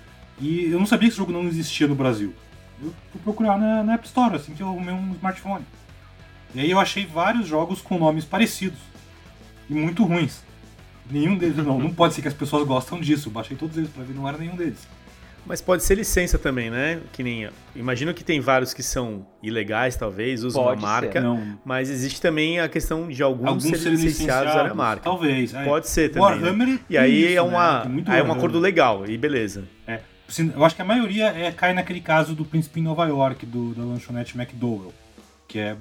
[0.42, 2.34] E eu não sabia que esse jogo não existia no Brasil.
[2.82, 5.64] Eu fui procurar na, na App Store, assim que eu arrumei um smartphone.
[6.54, 8.80] E aí eu achei vários jogos com nomes parecidos.
[9.70, 10.42] E muito ruins.
[11.10, 13.30] Nenhum deles, não, não pode ser que as pessoas gostam disso.
[13.30, 14.86] Eu baixei todos eles pra ver, não era nenhum deles.
[15.46, 17.02] Mas pode ser licença também, né?
[17.12, 17.50] Que nem.
[17.76, 21.20] Imagino que tem vários que são ilegais, talvez, usam Pode uma marca.
[21.20, 25.04] Não, Mas existe também a questão de alguns, alguns serem licenciados à marca.
[25.04, 25.54] Talvez.
[25.54, 25.66] é.
[25.66, 26.40] Pode ser também.
[26.40, 26.48] né?
[26.48, 27.50] Warhammer E aí tem é, isso, né?
[27.50, 28.38] uma, muito aí é um Warhammer.
[28.38, 29.66] acordo legal, e beleza.
[29.86, 30.00] É.
[30.56, 33.74] Eu acho que a maioria é, cai naquele caso do Príncipe em Nova York, do,
[33.76, 34.94] da lanchonete McDowell,
[35.48, 35.76] que é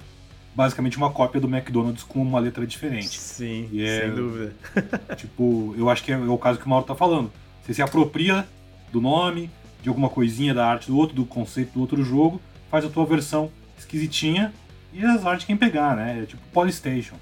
[0.55, 3.19] basicamente uma cópia do McDonald's com uma letra diferente.
[3.19, 4.53] Sim, é- sem dúvida.
[5.17, 7.33] tipo, eu acho que é, o caso que o Mauro tá falando.
[7.63, 8.45] Você se apropria
[8.93, 9.51] do nome,
[9.83, 12.41] de alguma coisinha da arte do outro, do conceito do outro jogo,
[12.71, 14.53] faz a tua versão esquisitinha
[14.93, 16.21] e as artes quem pegar, né?
[16.23, 17.17] É tipo Polystation.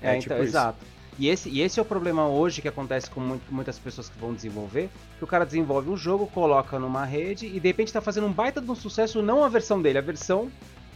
[0.00, 0.42] É, É, então, tipo isso.
[0.44, 0.78] exato.
[1.18, 4.18] E esse, e esse é o problema hoje que acontece com mu- muitas pessoas que
[4.18, 8.02] vão desenvolver, que o cara desenvolve um jogo, coloca numa rede e de repente tá
[8.02, 10.50] fazendo um baita de um sucesso, não a versão dele, a versão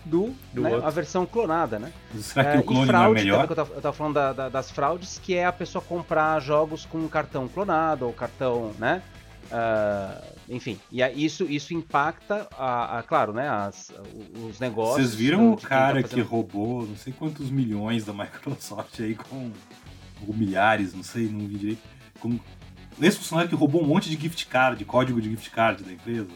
[0.05, 1.91] do, Do né, a versão clonada, né?
[2.21, 3.47] Será que É, o clone e não é fraude, melhor?
[3.47, 6.39] que eu tava, eu tava falando da- da- das fraudes, que é a pessoa comprar
[6.41, 9.03] jogos com cartão clonado ou cartão, né?
[9.53, 13.49] Ah, enfim, e isso, isso impacta, a, a- claro, né?
[13.49, 13.93] as-
[14.49, 14.97] os negócios.
[15.09, 18.13] Vocês viram o de quem tá cara que fazendo- roubou não sei quantos milhões da
[18.13, 19.51] Microsoft aí com.
[20.27, 21.83] ou milhares, não sei, não vi direito.
[22.21, 22.39] Com,
[23.01, 26.29] esse funcionário que roubou um monte de gift card, código de gift card da empresa.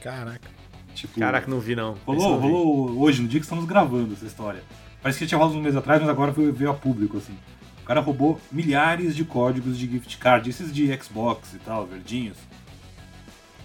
[0.00, 0.48] Caraca.
[0.94, 1.94] Tipo, Caraca, não vi não.
[2.06, 2.46] Rolou, não vi.
[2.48, 4.62] rolou hoje, no dia que estamos gravando essa história.
[5.02, 7.36] Parece que tinha rolado um mês atrás, mas agora foi- veio a público, assim.
[7.82, 12.36] O cara roubou milhares de códigos de gift card, esses de Xbox e tal, verdinhos.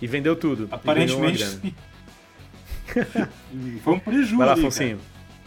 [0.02, 0.68] E vendeu tudo.
[0.72, 1.76] Aparentemente.
[3.84, 4.38] foi um prejuízo.
[4.38, 4.54] Vai lá.
[4.54, 5.00] Afonsinho.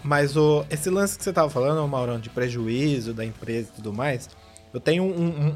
[0.03, 3.93] Mas o, esse lance que você tava falando, Maurão, de prejuízo da empresa e tudo
[3.93, 4.29] mais,
[4.73, 5.09] eu tenho um,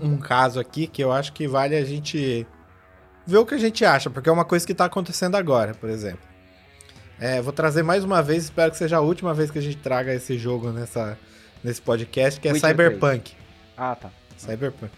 [0.02, 2.46] um- um caso aqui que eu acho que vale a gente
[3.26, 5.88] ver o que a gente acha, porque é uma coisa que tá acontecendo agora, por
[5.88, 6.20] exemplo.
[7.18, 9.76] É, vou trazer mais uma vez, espero que seja a última vez que a gente
[9.78, 11.16] traga esse jogo nessa,
[11.62, 13.32] nesse podcast, que é Witcher Cyberpunk.
[13.76, 14.10] Ah, tá.
[14.36, 14.92] Cyberpunk.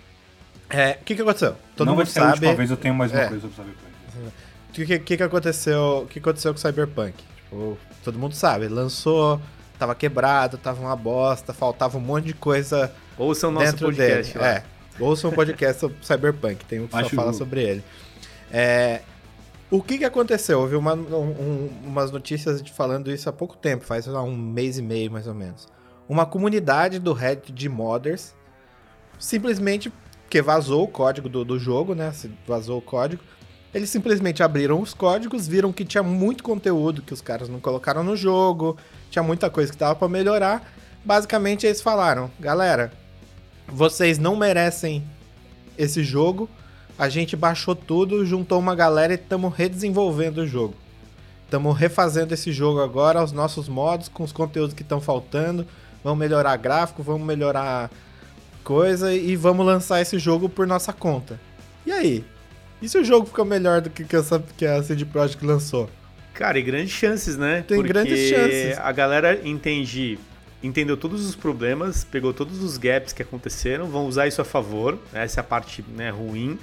[0.70, 1.54] É, o que que aconteceu?
[1.76, 2.56] Todo não mundo vai ser a última sabe.
[2.56, 3.28] vez, eu tenho mais uma É.
[3.28, 3.74] coisa pra saber.
[4.12, 4.32] Cyberpunk.
[4.68, 6.02] O que, que, que aconteceu?
[6.02, 7.14] O que aconteceu com o Cyberpunk?
[7.44, 9.40] Tipo, todo mundo sabe, lançou,
[9.78, 14.32] tava quebrado, tava uma bosta, faltava um monte de coisa Ouçam o nosso dentro podcast
[14.34, 14.44] dele.
[14.44, 14.50] lá.
[14.54, 14.64] É.
[14.98, 17.84] Ouça um podcast sobre Cyberpunk, tem um que só Acho fala o- sobre ele.
[18.50, 19.02] É,
[19.70, 20.60] O que que aconteceu?
[20.60, 24.78] Houve uma, um, umas notícias de falando isso há pouco tempo, faz lá, um mês
[24.78, 25.66] e meio mais ou menos.
[26.08, 28.34] Uma comunidade do Reddit de modders
[29.18, 29.92] simplesmente
[30.28, 32.12] que vazou o código do, do jogo, né?
[32.46, 33.22] Vazou o código.
[33.74, 38.02] Eles simplesmente abriram os códigos, viram que tinha muito conteúdo que os caras não colocaram
[38.02, 38.76] no jogo,
[39.10, 40.72] tinha muita coisa que tava para melhorar.
[41.04, 42.92] Basicamente eles falaram: "Galera,
[43.68, 45.04] vocês não merecem
[45.76, 46.48] esse jogo.
[46.98, 50.74] A gente baixou tudo, juntou uma galera e estamos redesenvolvendo o jogo.
[51.44, 55.66] Estamos refazendo esse jogo agora, os nossos modos, com os conteúdos que estão faltando.
[56.02, 57.90] Vamos melhorar gráfico, vamos melhorar
[58.66, 61.38] coisa e vamos lançar esse jogo por nossa conta.
[61.86, 62.24] E aí?
[62.82, 65.88] E se o jogo ficou melhor do que, que, essa, que a CD Projekt lançou?
[66.34, 67.64] Cara, e grandes chances, né?
[67.66, 68.76] Tem Porque grandes chances.
[68.78, 70.18] A galera entende,
[70.60, 74.98] entendeu todos os problemas, pegou todos os gaps que aconteceram, vão usar isso a favor.
[75.14, 76.58] Essa é a parte né, ruim.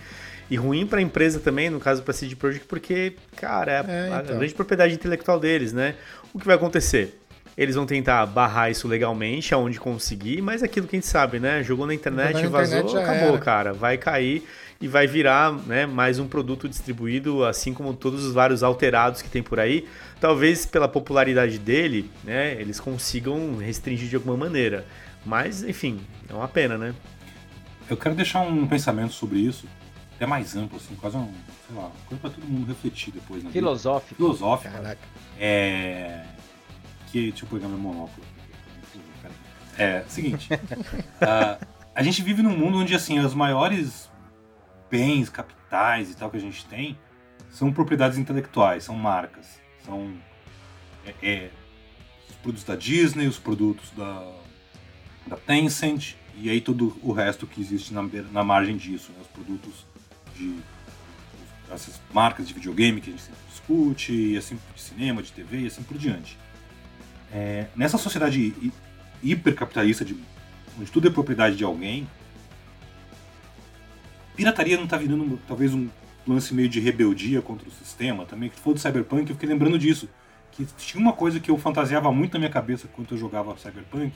[0.52, 3.76] E ruim para a empresa também, no caso para a CD Projekt, porque, cara, é,
[3.76, 4.38] É, a então.
[4.38, 5.96] grande propriedade intelectual deles, né?
[6.34, 7.18] O que vai acontecer?
[7.58, 11.40] Eles vão tentar barrar isso legalmente, aonde conseguir, mas é aquilo que a gente sabe,
[11.40, 11.62] né?
[11.64, 13.38] Jogou na internet, Jogou na vazou, internet, acabou, era.
[13.40, 13.74] cara.
[13.74, 14.44] Vai cair
[14.82, 19.30] e vai virar né, mais um produto distribuído, assim como todos os vários alterados que
[19.30, 19.88] tem por aí.
[20.20, 24.86] Talvez pela popularidade dele, né, eles consigam restringir de alguma maneira.
[25.26, 26.94] Mas, enfim, é uma pena, né?
[27.90, 29.68] Eu quero deixar um pensamento sobre isso,
[30.16, 31.32] até mais amplo, assim, quase um,
[31.68, 33.44] sei lá, coisa pra todo mundo refletir depois.
[33.52, 34.16] Filosófico.
[34.16, 34.74] Filosófico.
[34.74, 35.02] Caraca.
[35.40, 36.24] É.
[37.14, 37.30] Que.
[37.30, 38.26] Deixa eu pegar meu monóculo.
[39.78, 40.50] É, seguinte.
[41.22, 41.60] ah,
[41.94, 44.10] a gente vive num mundo onde, assim, os maiores
[44.90, 46.98] bens, capitais e tal que a gente tem
[47.52, 49.62] são propriedades intelectuais, são marcas.
[49.86, 50.12] São.
[51.06, 51.50] é, é,
[52.28, 54.32] os produtos da Disney, os produtos da,
[55.28, 58.02] da Tencent e aí todo o resto que existe na,
[58.32, 59.20] na margem disso, né?
[59.22, 59.86] os produtos
[60.36, 60.58] de
[61.72, 65.60] essas marcas de videogame que a gente sempre discute, e assim de cinema, de TV
[65.60, 66.40] e assim por diante.
[67.34, 68.72] É, nessa sociedade hi-
[69.24, 70.16] hipercapitalista, de,
[70.80, 72.08] onde tudo é propriedade de alguém,
[74.36, 75.90] pirataria não está virando talvez um
[76.28, 78.50] lance meio de rebeldia contra o sistema também.
[78.50, 80.08] Que for do Cyberpunk, eu fiquei lembrando disso.
[80.52, 84.14] Que tinha uma coisa que eu fantasiava muito na minha cabeça quando eu jogava Cyberpunk,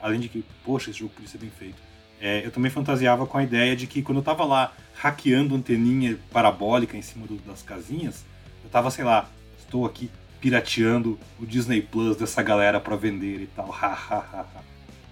[0.00, 1.76] além de que, poxa, esse jogo podia ser bem feito.
[2.20, 6.18] É, eu também fantasiava com a ideia de que quando eu tava lá hackeando anteninha
[6.32, 8.24] parabólica em cima do- das casinhas,
[8.62, 10.10] eu tava, sei lá, estou aqui
[10.48, 13.74] pirateando o Disney Plus dessa galera pra vender e tal.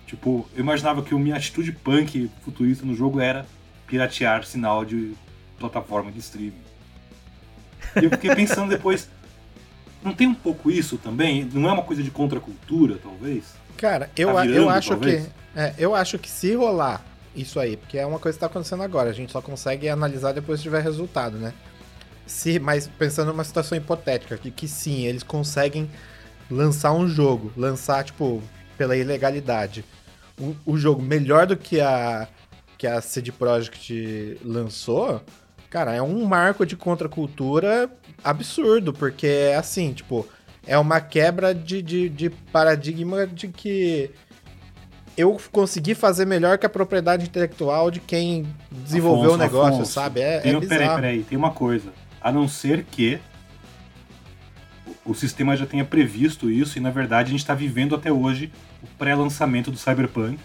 [0.07, 3.47] Tipo, eu imaginava que a minha atitude punk futurista no jogo era
[3.87, 5.15] piratear sinal de
[5.59, 6.53] plataforma de streaming.
[7.99, 9.09] E eu fiquei pensando depois,
[10.05, 11.49] não tem um pouco isso também?
[11.51, 13.55] Não é uma coisa de contracultura, talvez?
[13.79, 15.25] Cara, eu, Tá a- eu virando, acho talvez?
[15.25, 15.31] que.
[15.59, 17.03] é, eu acho que se rolar
[17.35, 20.33] isso aí, porque é uma coisa que tá acontecendo agora, a gente só consegue analisar
[20.33, 21.55] depois que tiver resultado, né?
[22.27, 25.91] Se, mas pensando numa situação hipotética, que, que sim, eles conseguem
[26.51, 28.43] lançar um jogo, lançar, tipo,
[28.77, 29.85] pela ilegalidade,
[30.39, 32.29] o, o jogo melhor do que a,
[32.79, 35.23] que a CD Projekt lançou,
[35.71, 37.91] cara, é um marco de contracultura
[38.23, 40.27] absurdo, porque é assim, tipo,
[40.67, 44.11] é uma quebra de, de, de paradigma de que
[45.17, 49.93] eu consegui fazer melhor que a propriedade intelectual de quem desenvolveu Afonso, o negócio, Afonso,
[49.93, 50.21] sabe?
[50.21, 50.95] É, Tem, é peraí, bizarro.
[50.97, 51.93] peraí, tem uma coisa.
[52.23, 53.19] A não ser que
[55.05, 58.53] o- sistema já tenha previsto isso e, na verdade, a gente está vivendo até hoje
[58.83, 60.39] o pré-lançamento do Cyberpunk.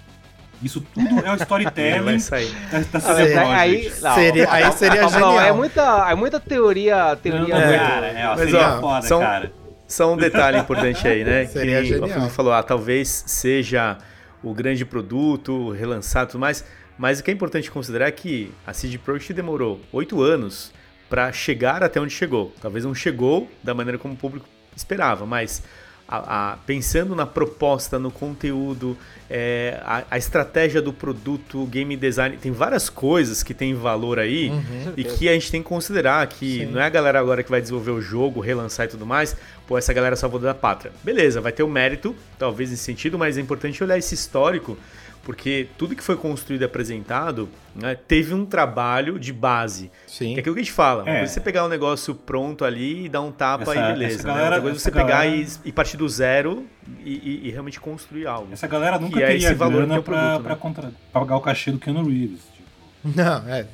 [0.61, 2.51] Isso tudo é o storytelling vai sair.
[2.71, 3.38] da, da Projekt.
[3.38, 5.39] aí, não, Seria- aí seria Pablo, genial.
[5.39, 9.19] É muita, é muita teoria, teoria Não, muito- cara, é, ó, seria ó, foda, são-
[9.19, 9.51] cara.
[9.88, 11.45] Só um detalhe importante aí, né?
[11.47, 12.25] Seria que genial.
[12.25, 13.97] o falou, ah, talvez seja
[14.43, 16.65] o grande produto, relançado e tudo mais,
[16.97, 20.73] mas o que é importante considerar é que a CD Projekt demorou oito anos
[21.09, 22.53] para chegar até onde chegou.
[22.61, 24.45] Talvez não chegou da maneira como o público
[24.75, 25.63] esperava, mas
[26.09, 28.97] a- a- pensando na proposta, no conteúdo,
[29.29, 34.17] é, a, a estratégia do produto, o game design, tem várias coisas que têm valor
[34.17, 34.93] aí Uhum.
[34.95, 36.65] e que a gente tem que considerar que Sim.
[36.67, 39.35] não é a galera agora que vai desenvolver o jogo, relançar e tudo mais,
[39.67, 40.93] pô, essa galera salvou da pátria.
[41.03, 44.77] Beleza, vai ter o mérito, talvez nesse sentido, mas é importante olhar esse histórico,
[45.28, 49.91] porque tudo que foi construído e apresentado né, teve um trabalho de base.
[50.07, 50.32] Sim.
[50.32, 51.03] Que é aquilo que a gente fala.
[51.05, 51.21] É.
[51.21, 54.15] é você pegar um negócio pronto ali e dar um tapa Essa- e beleza.
[54.19, 54.34] essa né?
[54.34, 56.65] galera- Outra coisa é você essa pegar galera- e, e partir do zero
[57.03, 58.47] e, e- e realmente construir algo.
[58.53, 60.59] Essa galera nunca é teria esse valor é grana o pra, produto, pra né?
[60.61, 62.39] contra- pagar o cachê do Keanu Reeves.
[63.15, 63.65] Não, é,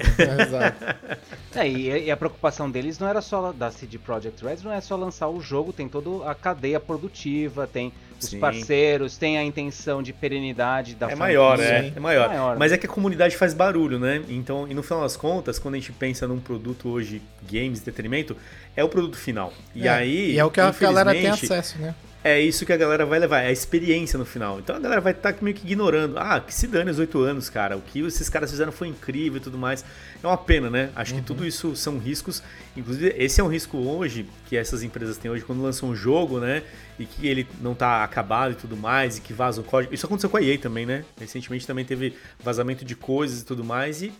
[0.41, 0.77] exato.
[1.55, 4.81] É, e, e, a preocupação deles não era só da CD Projekt Red, não é
[4.81, 8.39] só lançar o jogo, tem toda a cadeia produtiva, tem os Sim.
[8.39, 12.25] parceiros, tem a intenção de perenidade da É maior, é, é maior.
[12.25, 12.57] é maior.
[12.57, 14.23] Mas é que a comunidade faz barulho, né?
[14.29, 17.21] Então, e no final das contas, quando a gente pensa num produto hoje,
[17.51, 18.35] games, entretenimento,
[18.75, 19.53] é o produto final.
[19.75, 20.31] E é, aí.
[20.31, 21.93] E é o que a galera tem acesso, né?
[22.23, 24.59] É isso que a galera vai levar, é a experiência no final.
[24.59, 26.17] Então a galera vai estar tá meio que ignorando.
[26.17, 27.75] Ah, que se dane os oito anos, cara.
[27.75, 29.83] O que esses caras fizeram foi incrível e tudo mais.
[30.23, 30.89] É uma pena, né?
[30.95, 31.19] Acho uhum.
[31.19, 32.41] que tudo isso são riscos.
[32.77, 36.39] Inclusive, esse é um risco hoje que essas empresas têm hoje quando lançam um jogo,
[36.39, 36.63] né?
[36.97, 39.93] E que ele não tá acabado e tudo mais, e que vaza o código.
[39.93, 41.03] Isso aconteceu com a EA também, né?
[41.19, 44.01] Recentemente também teve vazamento de coisas e tudo mais.
[44.01, 44.13] E,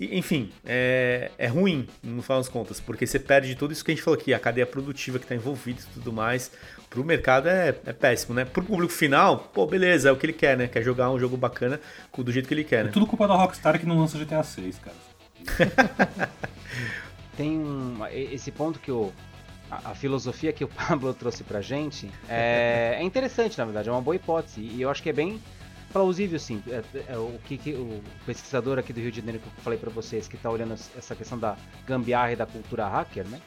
[0.00, 3.94] enfim, é, é ruim, no final das contas, porque você perde tudo isso que a
[3.94, 6.52] gente falou aqui, a cadeia produtiva que está envolvida e tudo mais.
[6.88, 8.44] Pro mercado é, é péssimo, né?
[8.44, 10.68] Pro público final, pô, beleza, é o que ele quer, né?
[10.68, 11.80] Quer jogar um jogo bacana
[12.16, 12.90] do jeito que ele quer, né?
[12.90, 14.96] É tudo culpa da Rockstar que não lança GTA 6, cara.
[17.36, 19.12] Tem um, esse ponto que o,
[19.70, 23.92] a, a, filosofia que o Pablo trouxe pra gente é, é interessante, na verdade, é
[23.92, 24.60] uma boa hipótese.
[24.60, 25.40] E eu acho que é bem
[25.92, 26.62] plausível sim.
[26.68, 26.82] É,
[27.12, 29.90] é, o que, que, o pesquisador aqui do Rio de Janeiro que eu falei para
[29.90, 33.40] vocês, que está olhando essa questão da gambiarra e da cultura hacker, né?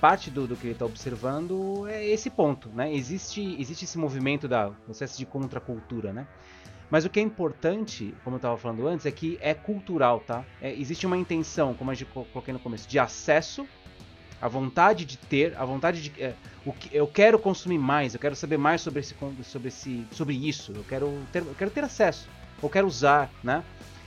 [0.00, 2.94] Parte do, do que ele está observando é esse ponto, né?
[2.94, 6.26] Existe, existe esse movimento da processo de contracultura, né?
[6.90, 10.44] Mas o que é importante, como eu estava falando antes, é que é cultural, tá?
[10.60, 13.66] É, existe uma intenção, como a gente coloquei no começo, de acesso
[14.44, 16.22] a vontade de ter, a vontade de.
[16.22, 16.34] É,
[16.66, 20.34] o que, eu quero consumir mais, eu quero saber mais sobre, esse, sobre, esse, sobre
[20.34, 22.28] isso, eu quero, ter, eu quero ter acesso,
[22.62, 23.64] eu quero usar, né?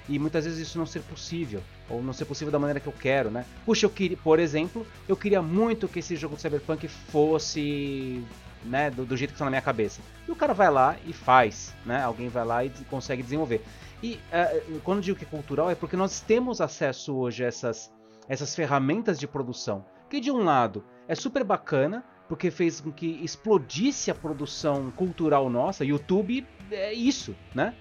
[0.08, 2.94] E muitas vezes isso não ser possível, ou não ser possível da maneira que eu
[2.94, 3.46] quero, né?
[3.66, 8.24] Puxa, eu queria, por exemplo, eu queria muito que esse jogo de Cyberpunk fosse
[8.64, 10.02] né, do, do, jeito que está na minha cabeça.
[10.28, 12.04] E o cara vai lá e faz, né?
[12.04, 13.66] Alguém vai lá e consegue desenvolver.
[14.04, 17.92] E uh, quando digo que é cultural é porque nós temos acesso hoje a essas,
[18.30, 19.84] essas ferramentas de produção.
[20.10, 25.50] Que de um lado é super bacana, porque fez com que explodisse a produção cultural
[25.50, 25.86] nossa.
[25.86, 27.74] YouTube é isso, né?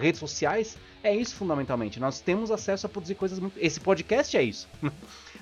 [0.00, 2.00] Redes sociais é isso fundamentalmente.
[2.00, 3.58] Nós temos acesso a produzir coisas muito.
[3.58, 4.68] Esse podcast é isso.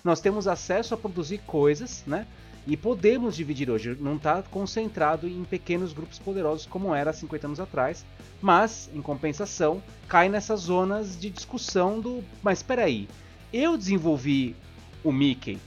[0.04, 2.26] Nós temos acesso a produzir coisas, né?
[2.66, 3.96] E podemos dividir hoje.
[4.00, 8.04] Não está concentrado em pequenos grupos poderosos como era há 50 anos atrás.
[8.42, 12.22] Mas, em compensação, cai nessas zonas de discussão do.
[12.42, 13.08] Mas espera aí,
[13.52, 14.56] eu desenvolvi
[15.04, 15.58] o Mickey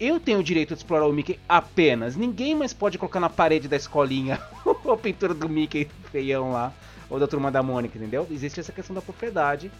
[0.00, 2.16] eu tenho o direito de explorar o Mickey apenas.
[2.16, 6.72] Ninguém mais pode colocar na parede da escolinha a pintura do Mickey feião lá,
[7.10, 8.26] ou da turma da Mônica, entendeu?
[8.30, 9.70] Existe essa questão da propriedade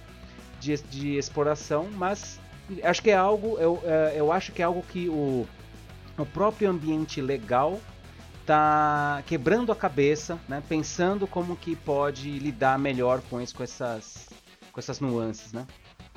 [0.61, 2.41] de, de exploração, mas
[2.83, 5.47] acho que é algo, eu, é, eu acho que é algo que o,
[6.19, 7.81] o próprio ambiente legal
[8.45, 10.63] tá quebrando a cabeça, né?
[10.67, 14.29] Pensando como que pode lidar melhor com isso, com essas,
[14.73, 15.67] com essas nuances, né?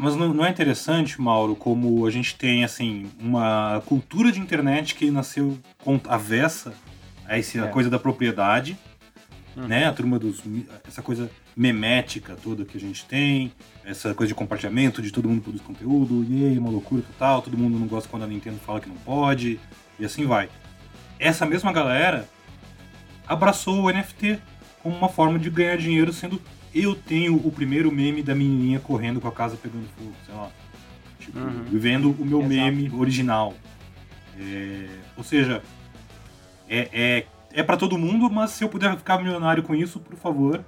[0.01, 5.11] Mas não, é interessante, Mauro, como a gente tem assim uma cultura de internet que
[5.11, 5.59] nasceu
[6.09, 6.73] avessa
[7.23, 7.67] a essa é.
[7.67, 8.75] coisa da propriedade,
[9.55, 9.67] uhum.
[9.67, 9.85] né?
[9.85, 10.41] A turma dos
[10.87, 13.53] essa coisa memética toda que a gente tem,
[13.85, 17.55] essa coisa de compartilhamento, de todo mundo produz conteúdo, e aí, uma loucura total, todo
[17.55, 19.59] mundo não gosta quando a Nintendo fala que não pode,
[19.99, 20.49] e assim vai.
[21.19, 22.27] Essa mesma galera
[23.27, 24.39] abraçou o NFT
[24.81, 26.41] como uma forma de ganhar dinheiro sendo
[26.73, 30.49] eu tenho o primeiro meme da menininha correndo com a casa pegando fogo, sei lá.
[31.19, 31.63] Tipo, uhum.
[31.63, 32.53] vivendo o meu Exato.
[32.53, 33.53] meme original.
[34.39, 35.61] É, ou seja,
[36.67, 40.15] é, é, é para todo mundo, mas se eu puder ficar milionário com isso, por
[40.15, 40.63] favor,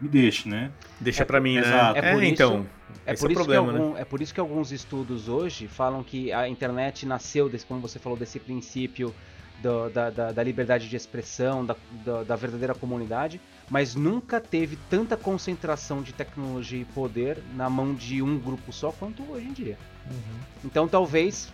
[0.00, 0.70] me deixe, né?
[1.00, 2.00] Deixa é, para mim, Exato.
[2.00, 2.08] né?
[2.08, 2.66] É, por é, então.
[3.06, 4.00] É por, é, isso problema, algum, né?
[4.00, 7.98] é por isso que alguns estudos hoje falam que a internet nasceu, desse, como você
[7.98, 9.14] falou, desse princípio
[9.62, 13.40] do, da, da, da, liberdade de expressão, da, da, da verdadeira comunidade,
[13.70, 18.92] mas nunca teve tanta concentração de tecnologia e poder na mão de um grupo só
[18.92, 19.78] quanto hoje em dia.
[20.08, 20.38] Uhum.
[20.64, 21.52] Então talvez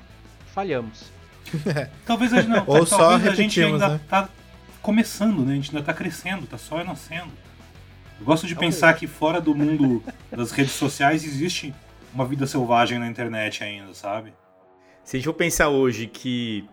[0.54, 1.10] falhamos.
[2.06, 4.00] talvez a gente não, Ou só a gente ainda né?
[4.08, 4.28] tá
[4.80, 5.52] começando, né?
[5.52, 7.30] A gente ainda tá crescendo, tá só nascendo.
[8.20, 8.74] Eu gosto de talvez.
[8.74, 11.74] pensar que fora do mundo das redes sociais existe
[12.12, 14.32] uma vida selvagem na internet ainda, sabe?
[15.04, 16.64] Se a gente for pensar hoje que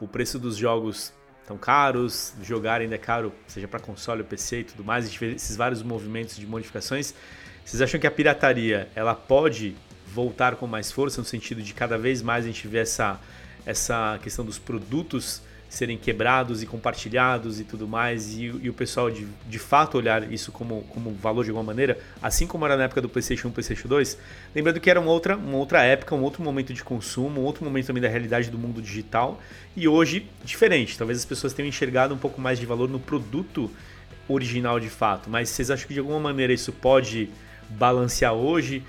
[0.00, 1.12] o preço dos jogos
[1.46, 5.56] tão caros, jogar ainda é caro, seja para console ou PC e tudo mais, esses
[5.56, 7.14] vários movimentos de modificações.
[7.64, 9.76] Vocês acham que a pirataria ela pode
[10.12, 13.20] voltar com mais força no sentido de cada vez mais a gente ver essa,
[13.64, 19.10] essa questão dos produtos serem quebrados e compartilhados e tudo mais, e, e, o pessoal
[19.10, 22.84] de, de fato olhar isso como, como valor de alguma maneira, assim como era na
[22.84, 24.18] época do PlayStation 1 PlayStation 2,
[24.54, 27.64] lembrando que era uma outra, uma outra época, um outro momento de consumo, um outro
[27.64, 29.40] momento também da realidade do mundo digital,
[29.76, 30.96] e hoje diferente.
[30.96, 33.70] Talvez as pessoas tenham enxergado um pouco mais de valor no produto
[34.28, 37.28] original de fato, mas vocês acham que de alguma maneira isso pode
[37.70, 38.82] balancear hoje?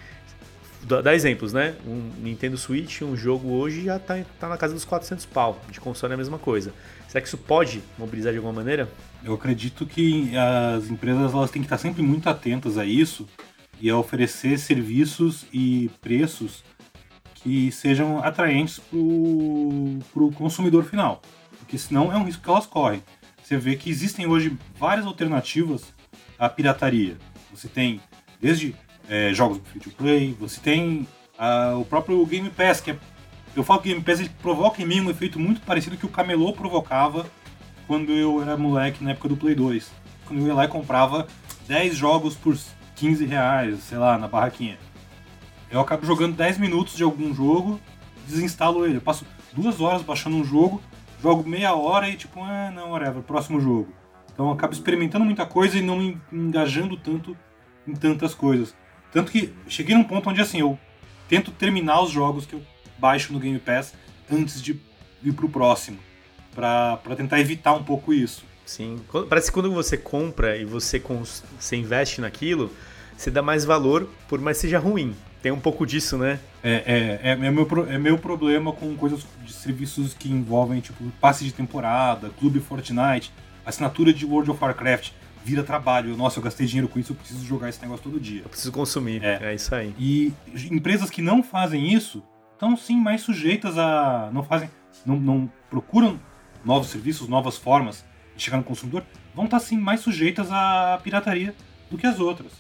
[0.88, 1.76] Dá, exemplos, né?
[1.86, 5.60] Um Nintendo Switch, um jogo hoje já tá, tá na casa dos 400 pau.
[5.70, 6.74] De console é a mesma coisa.
[7.10, 8.88] Será que isso pode mobilizar de alguma maneira?
[9.22, 13.28] Eu acredito que as empresas elas têm que estar sempre muito atentas a isso
[13.82, 16.64] e a oferecer serviços e preços
[17.36, 18.98] que sejam atraentes para
[20.24, 21.22] o consumidor final.
[21.60, 23.04] Porque senão é um risco que elas correm.
[23.44, 25.94] Você vê que existem hoje várias alternativas
[26.40, 27.18] à pirataria.
[27.52, 28.00] Você tem
[28.40, 28.74] desde
[29.08, 31.08] é, jogos free to play, você tem
[31.80, 32.98] o próprio Game Pass, que é,
[33.56, 36.06] eu falo que o Game Pass ele provoca em mim um efeito muito parecido que
[36.06, 37.26] o Camelô provocava
[37.86, 39.92] quando eu era moleque na época do Play 2.
[40.26, 41.28] Quando eu ia lá e comprava
[41.68, 42.58] 10 jogos por
[42.96, 44.78] 15 reais, sei lá, na barraquinha.
[45.70, 47.80] Eu acabo jogando 10 minutos de algum jogo,
[48.28, 48.98] desinstalo ele.
[48.98, 50.82] Eu passo duas horas baixando um jogo,
[51.22, 53.94] jogo meia hora e tipo, ah, não, whatever, próximo jogo.
[54.32, 57.36] Então eu acabo experimentando muita coisa e não me engajando tanto
[57.88, 58.76] em tantas coisas.
[59.12, 60.78] Tanto que cheguei num ponto onde assim, eu
[61.28, 62.62] tento terminar os jogos que eu
[62.98, 63.94] baixo no Game Pass
[64.32, 64.80] antes de
[65.24, 66.00] ir pro próximo.
[66.54, 68.44] para tentar evitar um pouco isso.
[68.66, 69.00] Sim.
[69.30, 71.44] Parece que quando você compra e você, cons...
[71.58, 72.72] você investe naquilo,
[73.16, 75.16] você dá mais valor, por mais seja ruim.
[75.42, 76.40] Tem um pouco disso, né?
[76.64, 76.72] É,
[77.24, 81.46] é, é, é, meu, é meu problema com coisas de serviços que envolvem, tipo, passe
[81.46, 83.32] de temporada, clube Fortnite,
[83.66, 85.12] assinatura de World of Warcraft
[85.48, 86.18] vira trabalho.
[86.18, 88.42] Nossa, eu gastei dinheiro com isso, eu preciso jogar esse negócio todo dia.
[88.42, 89.24] Eu preciso consumir.
[89.24, 89.96] É, é isso aí.
[89.98, 90.34] E
[90.70, 92.22] empresas que não fazem isso
[92.54, 94.30] estão sim mais sujeitas a.
[94.34, 94.70] não fazem.
[95.06, 96.20] não, não procuram
[96.66, 98.04] novos serviços, novas formas
[98.36, 101.56] de chegar no consumidor, vão estar sim mais sujeitas à pirataria
[101.90, 102.52] do que as outras.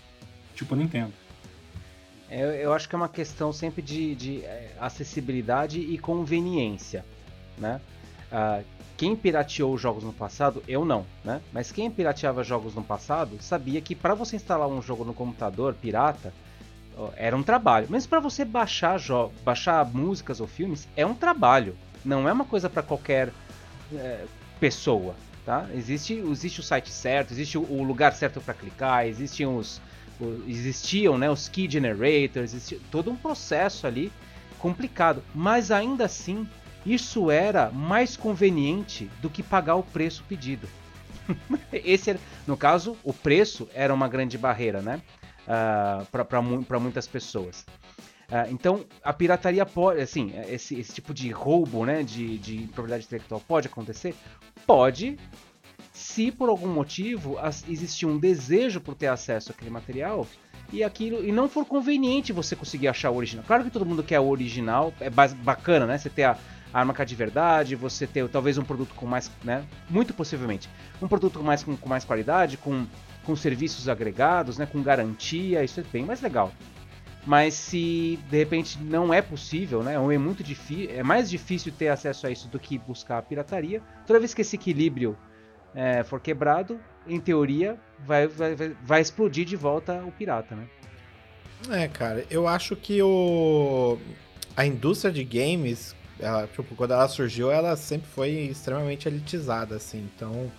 [0.55, 1.13] Tipo a Nintendo.
[2.29, 7.05] Eu, eu acho que é uma questão sempre de, de é, acessibilidade e conveniência,
[7.57, 7.81] né?
[8.31, 8.63] Uh,
[8.97, 11.39] quem pirateou jogos no passado, eu não, né?
[11.53, 15.75] Mas quem pirateava jogos no passado sabia que para você instalar um jogo no computador
[15.75, 16.33] pirata
[17.15, 17.87] era um trabalho.
[17.89, 18.99] Mas para você baixar
[19.45, 21.75] baixar músicas ou filmes é um trabalho.
[22.03, 23.31] Não é uma coisa para qualquer
[23.93, 24.25] é,
[24.59, 25.67] pessoa, tá?
[25.75, 29.79] Existe, existe o site certo, existe o, lugar certo para clicar, existem os,
[30.19, 34.11] os, existiam, né, os key generators, existia todo um processo ali
[34.57, 35.21] complicado.
[35.35, 36.47] Mas ainda assim
[36.85, 40.67] isso era mais conveniente do que pagar o preço pedido.
[41.71, 45.01] Esse era, no caso, o preço era uma grande barreira, né?
[45.47, 46.25] Uh, ah,
[46.67, 47.65] para muitas pessoas.
[48.29, 53.05] Uh, então, a pirataria pode, assim, esse, esse tipo de roubo, né, de, de propriedade
[53.05, 54.13] intelectual pode acontecer?
[54.65, 55.17] Pode,
[55.93, 57.37] se por algum motivo
[57.69, 60.27] existir um desejo por ter acesso àquele material
[60.71, 63.45] e aquilo e não for conveniente você conseguir achar o original.
[63.47, 65.97] Claro que todo mundo quer o original, é bacana, né?
[65.97, 66.37] Você ter a,
[66.73, 70.69] arma cá de verdade, você ter talvez um produto com mais, né, muito possivelmente,
[71.01, 72.85] um produto com mais, com, com mais qualidade, com,
[73.23, 76.51] com serviços agregados, né, com garantia, isso é bem mais legal.
[77.25, 81.73] Mas se de repente não é possível, né, ou é muito difícil, é mais difícil
[81.77, 83.81] ter acesso a isso do que buscar a pirataria.
[84.05, 85.17] Toda vez que esse equilíbrio
[85.75, 90.67] é, for quebrado, em teoria, vai, vai, vai explodir de volta o pirata, né?
[91.69, 93.97] É, cara, eu acho que o
[94.55, 100.09] a indústria de games ela, tipo, quando ela surgiu, ela sempre foi extremamente elitizada, assim.
[100.15, 100.51] Então,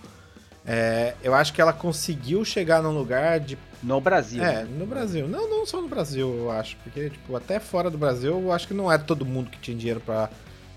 [0.65, 3.57] é, eu acho que ela conseguiu chegar num lugar de.
[3.81, 4.43] No Brasil.
[4.43, 5.27] É, no Brasil.
[5.27, 6.77] Não, não só no Brasil, eu acho.
[6.83, 9.75] Porque, tipo, até fora do Brasil, eu acho que não é todo mundo que tinha
[9.75, 10.29] dinheiro para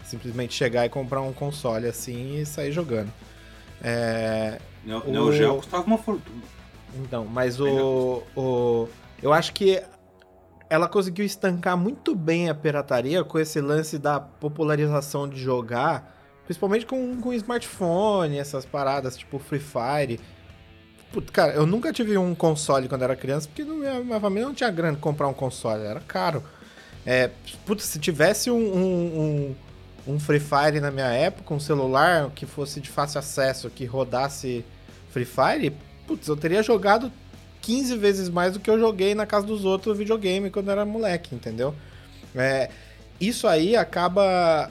[0.05, 3.13] simplesmente chegar e comprar um console assim e sair jogando.
[3.83, 5.11] É, Neo, o...
[5.11, 6.43] Neo Geo custava uma fortuna.
[6.97, 8.89] Então, mas o, o.
[9.23, 9.83] Eu acho que
[10.73, 16.87] ela conseguiu estancar muito bem a pirataria com esse lance da popularização de jogar, principalmente
[16.87, 20.19] com, com smartphone, essas paradas tipo Free Fire.
[21.13, 24.55] Puta, cara, eu nunca tive um console quando era criança, porque minha, minha família não
[24.55, 26.43] tinha grana comprar um console, era caro.
[27.05, 27.29] É,
[27.67, 29.55] putz, se tivesse um, um,
[30.09, 33.85] um, um Free Fire na minha época, um celular que fosse de fácil acesso, que
[33.85, 34.65] rodasse
[35.11, 37.13] Free Fire, putz, eu teria jogado
[37.63, 40.85] 15 vezes mais do que eu joguei na casa dos outros videogame quando eu era
[40.85, 41.75] moleque, entendeu?
[42.35, 42.69] É,
[43.21, 44.71] isso aí acaba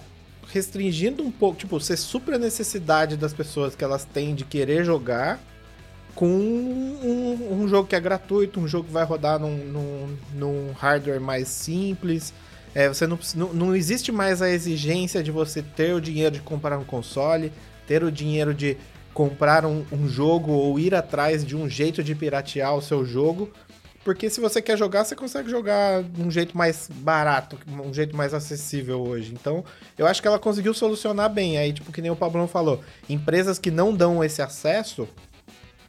[0.52, 4.84] restringindo um pouco, tipo, você supra a necessidade das pessoas que elas têm de querer
[4.84, 5.40] jogar
[6.14, 10.72] com um, um jogo que é gratuito, um jogo que vai rodar num, num, num
[10.74, 12.34] hardware mais simples.
[12.76, 16.42] É, você não, não, não existe mais a exigência de você ter o dinheiro de
[16.42, 17.52] comprar um console,
[17.88, 18.78] ter o dinheiro de
[19.14, 23.50] comprar um, um, jogo ou ir atrás de um jeito de piratear o seu jogo.
[24.04, 28.16] Porque se você quer jogar, você consegue jogar de um jeito mais barato, um jeito
[28.16, 29.32] mais acessível hoje.
[29.32, 29.64] Então,
[29.96, 31.60] eu acho que ela conseguiu solucionar bem.
[31.60, 35.08] Aí, tipo, que nem o Pablão falou, empresas que não dão esse acesso,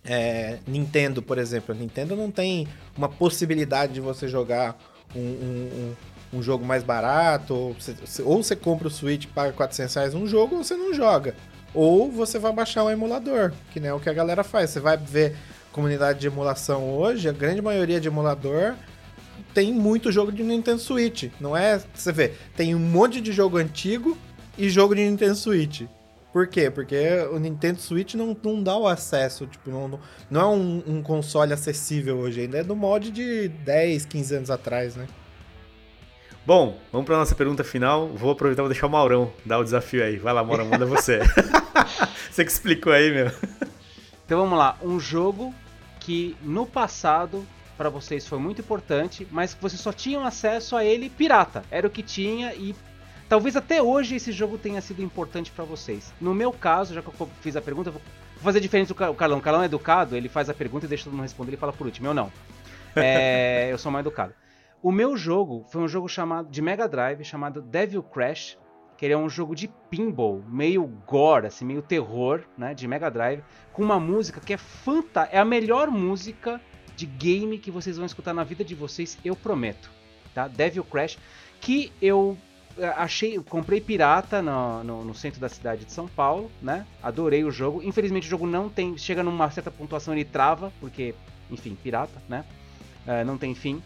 [0.05, 4.77] é, Nintendo, por exemplo, a Nintendo não tem uma possibilidade de você jogar
[5.17, 5.95] um, um,
[6.35, 10.15] um jogo mais barato, ou você, ou você compra o Switch e paga 400 reais
[10.15, 11.35] um jogo, ou você não joga.
[11.75, 14.71] Ou você vai baixar um emulador, que nem é o que a galera faz.
[14.71, 15.37] Você vai ver
[15.73, 18.75] comunidade de emulação hoje, a grande maioria de emulador
[19.55, 21.31] tem muito jogo de Nintendo Switch.
[21.41, 21.81] Não é.
[21.95, 24.17] Você vê, tem um monte de jogo antigo
[24.57, 25.83] e jogo de Nintendo Switch.
[26.33, 26.71] Por quê?
[26.71, 26.97] Porque
[27.31, 30.01] o Nintendo Switch não, não dá o acesso, tipo, não,
[30.31, 34.51] não é um, um console acessível hoje, ainda é do mod de 10, 15 anos
[34.51, 35.07] atrás, né?
[36.45, 38.09] Bom, vamos para nossa pergunta final.
[38.09, 40.17] Vou aproveitar e deixar o Maurão dar o desafio aí.
[40.17, 41.21] Vai lá, Maurão, manda você.
[42.29, 43.31] você que explicou aí, meu.
[44.27, 44.77] Então vamos lá.
[44.83, 45.55] Um jogo
[46.01, 50.85] que no passado para vocês foi muito importante, mas que vocês só tinham acesso a
[50.85, 51.63] ele pirata.
[51.71, 52.75] Era o que tinha e
[53.29, 56.13] talvez até hoje esse jogo tenha sido importante para vocês.
[56.21, 58.03] No meu caso, já que eu fiz a pergunta, vou
[58.43, 59.39] fazer diferente do Carlão.
[59.39, 61.73] O Carlão é educado, ele faz a pergunta e deixa todo mundo responder, ele fala
[61.73, 62.09] por último.
[62.09, 62.33] Eu não.
[62.97, 64.35] É, eu sou mais educado.
[64.83, 68.59] O meu jogo foi um jogo chamado de Mega Drive chamado Devil Crash,
[68.99, 73.09] que ele é um jogo de pinball, meio gore, assim, meio terror, né, de Mega
[73.09, 76.61] Drive, com uma música que é fantástica, é a melhor música
[76.97, 79.89] de game que vocês vão escutar na vida de vocês, eu prometo.
[80.35, 80.49] Tá?
[80.49, 81.17] Devil Crash,
[81.61, 82.37] que eu
[82.77, 86.87] eh, achei, comprei pirata no, no, no, centro da cidade de São Paulo, né?
[87.01, 87.83] Adorei o jogo.
[87.83, 91.15] Infelizmente o jogo não tem, chega numa certa pontuação ele trava, porque,
[91.51, 92.45] enfim, pirata, né?
[93.07, 93.83] Uh, não tem fim.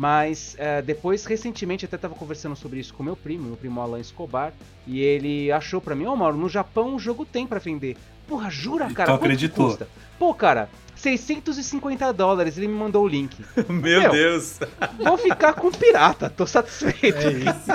[0.00, 4.00] Mas uh, depois, recentemente, até estava conversando sobre isso com meu primo, meu primo Alan
[4.00, 4.50] Escobar,
[4.86, 7.98] e ele achou para mim, ó, oh, Mauro, no Japão o jogo tem para vender.
[8.26, 9.10] Porra, jura, cara?
[9.10, 9.66] Tu acreditou?
[9.66, 9.86] Custa?
[10.18, 13.44] Pô, cara, 650 dólares, ele me mandou o link.
[13.68, 14.58] Meu, Meu Deus!
[14.96, 17.18] Vou ficar com pirata, tô satisfeito.
[17.18, 17.70] É isso.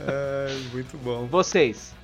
[0.00, 1.24] é, muito bom.
[1.24, 1.94] Vocês?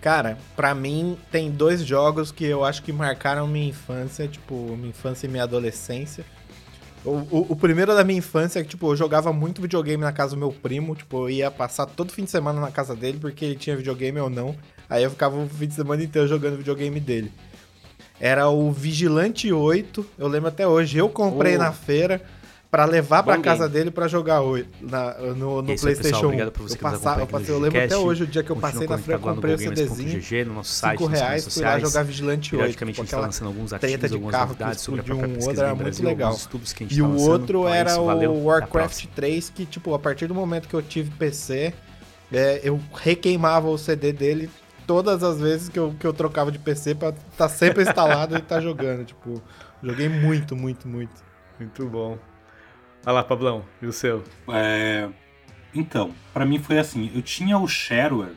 [0.00, 4.88] Cara, para mim tem dois jogos que eu acho que marcaram minha infância, tipo, minha
[4.88, 6.24] infância e minha adolescência.
[7.04, 10.12] O, o, o, primeiro da minha infância é que, tipo, eu jogava muito videogame na
[10.12, 10.96] casa do meu primo.
[10.96, 14.18] Tipo, eu ia passar todo fim de semana na casa dele porque ele tinha videogame
[14.18, 14.56] ou não.
[14.88, 17.30] Aí eu ficava o fim de semana inteiro jogando videogame dele.
[18.18, 20.96] Era o Vigilante 8, eu lembro até hoje.
[20.96, 21.58] Eu comprei oh.
[21.58, 22.22] na feira
[22.74, 26.08] para levar para casa dele para jogar hoje na, no, no Esse PlayStation.
[26.08, 28.50] Pessoal, obrigado por você eu, passar, eu, passei, eu lembro até hoje o dia que
[28.50, 30.20] eu passei na feira, comprei o CDzinho.
[30.20, 32.58] GG, no nosso site, 5 reais, fui lá jogar Vigilante 8.
[32.58, 35.62] Periodicamente a gente tá lançando alguns artigos, de algumas novidades sobre a própria um outro
[35.62, 36.36] era muito legal.
[36.90, 40.74] E tá o outro era o Warcraft 3, que tipo, a partir do momento que
[40.74, 41.72] eu tive PC,
[42.32, 44.50] é, eu requeimava o CD dele
[44.84, 48.34] todas as vezes que eu, que eu trocava de PC pra estar tá sempre instalado
[48.34, 49.04] e estar tá jogando.
[49.14, 49.40] Tipo,
[49.80, 51.22] joguei muito, muito, muito.
[51.60, 52.18] Muito bom.
[53.06, 54.24] Olha lá, Pablão, e o seu?
[54.48, 55.08] É...
[55.74, 58.34] Então, para mim foi assim, eu tinha o shareware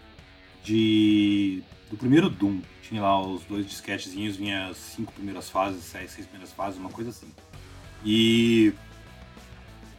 [0.64, 2.60] de do primeiro Doom.
[2.82, 6.90] Tinha lá os dois disquetezinhos, vinha as cinco primeiras fases, seis, seis primeiras fases, uma
[6.90, 7.28] coisa assim.
[8.04, 8.74] E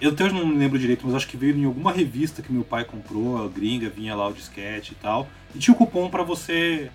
[0.01, 2.53] eu até hoje não me lembro direito, mas acho que veio em alguma revista que
[2.53, 5.29] meu pai comprou, a gringa, vinha lá o disquete e tal.
[5.55, 6.91] E tinha o cupom para você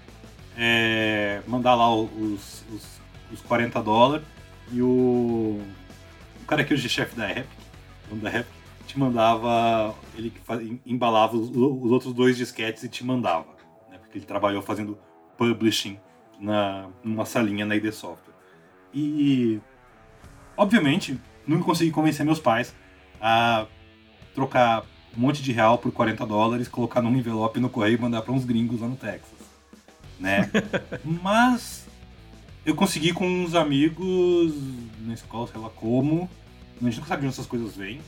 [0.57, 3.01] é, mandar lá os, os,
[3.31, 4.25] os 40 dólares.
[4.71, 5.59] E o,
[6.41, 7.47] o cara que hoje é chefe da Epic,
[8.21, 8.53] da Epic,
[8.85, 10.33] te mandava, ele
[10.85, 13.47] embalava os, os, outros dois disquetes e te mandava.
[13.89, 14.97] Né, porque ele trabalhou fazendo
[15.37, 15.97] publishing
[16.39, 18.33] na, numa salinha na ID Software.
[18.93, 19.59] E,
[20.55, 22.75] obviamente, nunca consegui convencer meus pais
[23.19, 23.65] a
[24.35, 24.83] trocar
[25.15, 28.33] um monte de real por 40 dólares, colocar num envelope no correio e mandar para
[28.33, 29.39] uns gringos lá no Texas.
[30.19, 30.49] Né?
[31.03, 31.87] Mas
[32.65, 34.53] eu consegui com uns amigos
[35.01, 36.29] na escola, sei lá como,
[36.87, 37.99] a gente não sabe onde essas coisas vêm,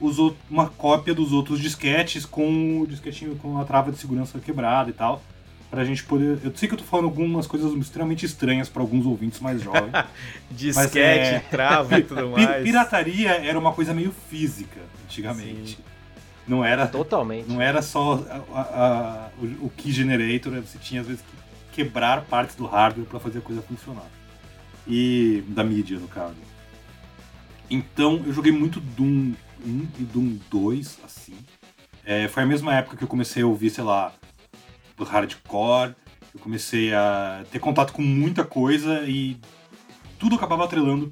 [0.00, 4.90] usou uma cópia dos outros disquetes com o disquetinho com a trava de segurança quebrada
[4.90, 5.22] e tal
[5.70, 6.38] pra gente poder.
[6.42, 9.92] Eu sei que eu tô falando algumas coisas extremamente estranhas para alguns ouvintes mais jovens.
[10.50, 11.38] Disquete, é...
[11.50, 12.62] trava e tudo mais.
[12.62, 15.76] Pirataria era uma coisa meio física antigamente.
[15.76, 15.82] Sim.
[16.46, 16.86] Não era.
[16.86, 17.48] Totalmente.
[17.48, 20.62] Não era só a, a, o, o key generator, né?
[20.64, 24.06] você tinha às vezes que quebrar partes do hardware para fazer a coisa funcionar.
[24.86, 25.42] E.
[25.48, 26.45] da mídia, no caso.
[27.70, 31.36] Então eu joguei muito Doom 1 e Doom 2, assim.
[32.04, 34.12] É, foi a mesma época que eu comecei a ouvir, sei lá,
[34.98, 35.94] hardcore.
[36.32, 39.36] Eu comecei a ter contato com muita coisa e
[40.18, 41.10] tudo acabava atrelando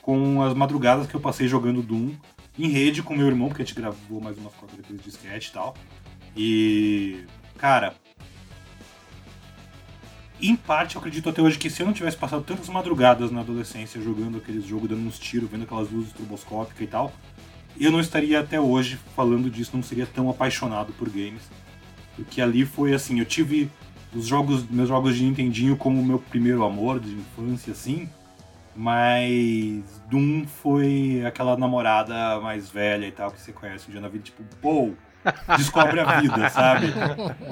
[0.00, 2.14] com as madrugadas que eu passei jogando Doom
[2.58, 5.48] em rede com meu irmão, porque a gente gravou mais umas quatro depois de sketch
[5.48, 5.74] e tal.
[6.36, 7.24] E,
[7.56, 7.94] cara,
[10.48, 13.40] em parte eu acredito até hoje que se eu não tivesse passado tantas madrugadas na
[13.40, 17.12] adolescência jogando aqueles jogos, dando uns tiros, vendo aquelas luzes estroboscópicas e tal,
[17.78, 21.42] eu não estaria até hoje falando disso, não seria tão apaixonado por games
[22.16, 23.70] porque ali foi assim, eu tive
[24.14, 28.08] os jogos, meus jogos de Nintendinho como meu primeiro amor de infância, assim.
[28.74, 34.08] Mas Doom foi aquela namorada mais velha e tal que você conhece um dia na
[34.08, 34.92] vida, tipo, pô,
[35.56, 36.86] descobre a vida, sabe?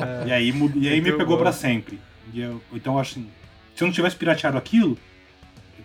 [0.01, 0.29] É.
[0.29, 2.01] E aí, e aí me pegou para sempre.
[2.35, 3.29] Eu, então, assim,
[3.75, 4.99] se eu não tivesse pirateado aquilo,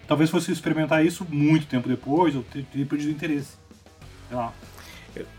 [0.08, 3.54] talvez fosse experimentar isso muito tempo depois, eu teria perdido o interesse.
[4.28, 4.54] Sei lá.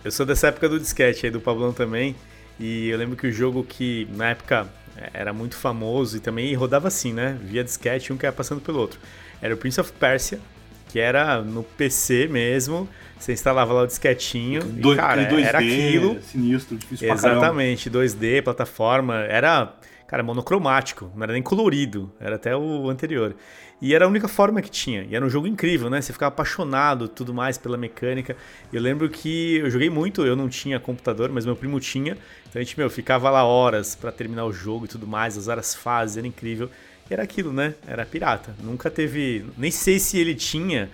[0.05, 2.17] Eu sou dessa época do disquete aí, do Pablão também.
[2.59, 4.67] E eu lembro que o jogo que na época
[5.13, 7.39] era muito famoso e também rodava assim, né?
[7.43, 8.99] Via disquete, um que ia passando pelo outro.
[9.43, 10.41] Era o Prince of Persia,
[10.89, 12.89] que era no PC mesmo.
[13.19, 16.21] Você instalava lá o disquetinho Do, e, cara, 2D, era aquilo.
[16.23, 19.17] Sinistro, difícil Exatamente, 2D, plataforma.
[19.25, 19.75] Era,
[20.07, 23.35] cara, monocromático, não era nem colorido, era até o anterior.
[23.81, 25.03] E era a única forma que tinha.
[25.03, 26.01] E era um jogo incrível, né?
[26.01, 28.35] Você ficava apaixonado tudo mais pela mecânica.
[28.73, 32.17] Eu lembro que eu joguei muito, eu não tinha computador, mas meu primo tinha.
[32.49, 35.47] Então a gente, meu, ficava lá horas para terminar o jogo e tudo mais, as
[35.47, 36.71] várias fases, era incrível.
[37.11, 37.75] E era aquilo, né?
[37.87, 38.55] Era pirata.
[38.63, 39.45] Nunca teve.
[39.59, 40.89] Nem sei se ele tinha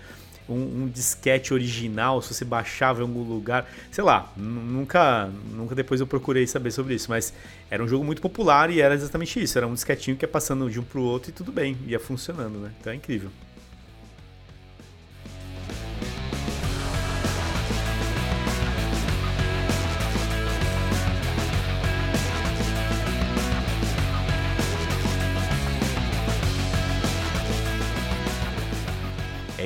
[0.48, 6.00] um, um, disquete original, se você baixava em algum lugar, sei lá, nunca, nunca depois
[6.00, 7.32] eu procurei saber sobre isso, mas
[7.70, 10.68] era um jogo muito popular e era exatamente isso, era um disquetinho que ia passando
[10.70, 12.70] de um pro outro e tudo bem, ia funcionando, né?
[12.80, 13.30] Então é incrível.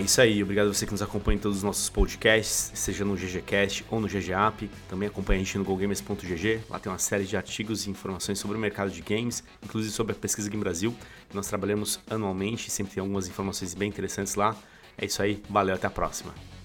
[0.07, 3.17] Isso aí, obrigado a você que nos acompanha em todos os nossos podcasts, seja no
[3.17, 4.71] GGCast ou no GGApp.
[4.89, 8.57] Também acompanha a gente no GoGamers.gg, lá tem uma série de artigos e informações sobre
[8.57, 10.95] o mercado de games, inclusive sobre a pesquisa Game Brasil,
[11.35, 14.57] nós trabalhamos anualmente, sempre tem algumas informações bem interessantes lá.
[14.97, 16.56] É isso aí, valeu, até a próxima.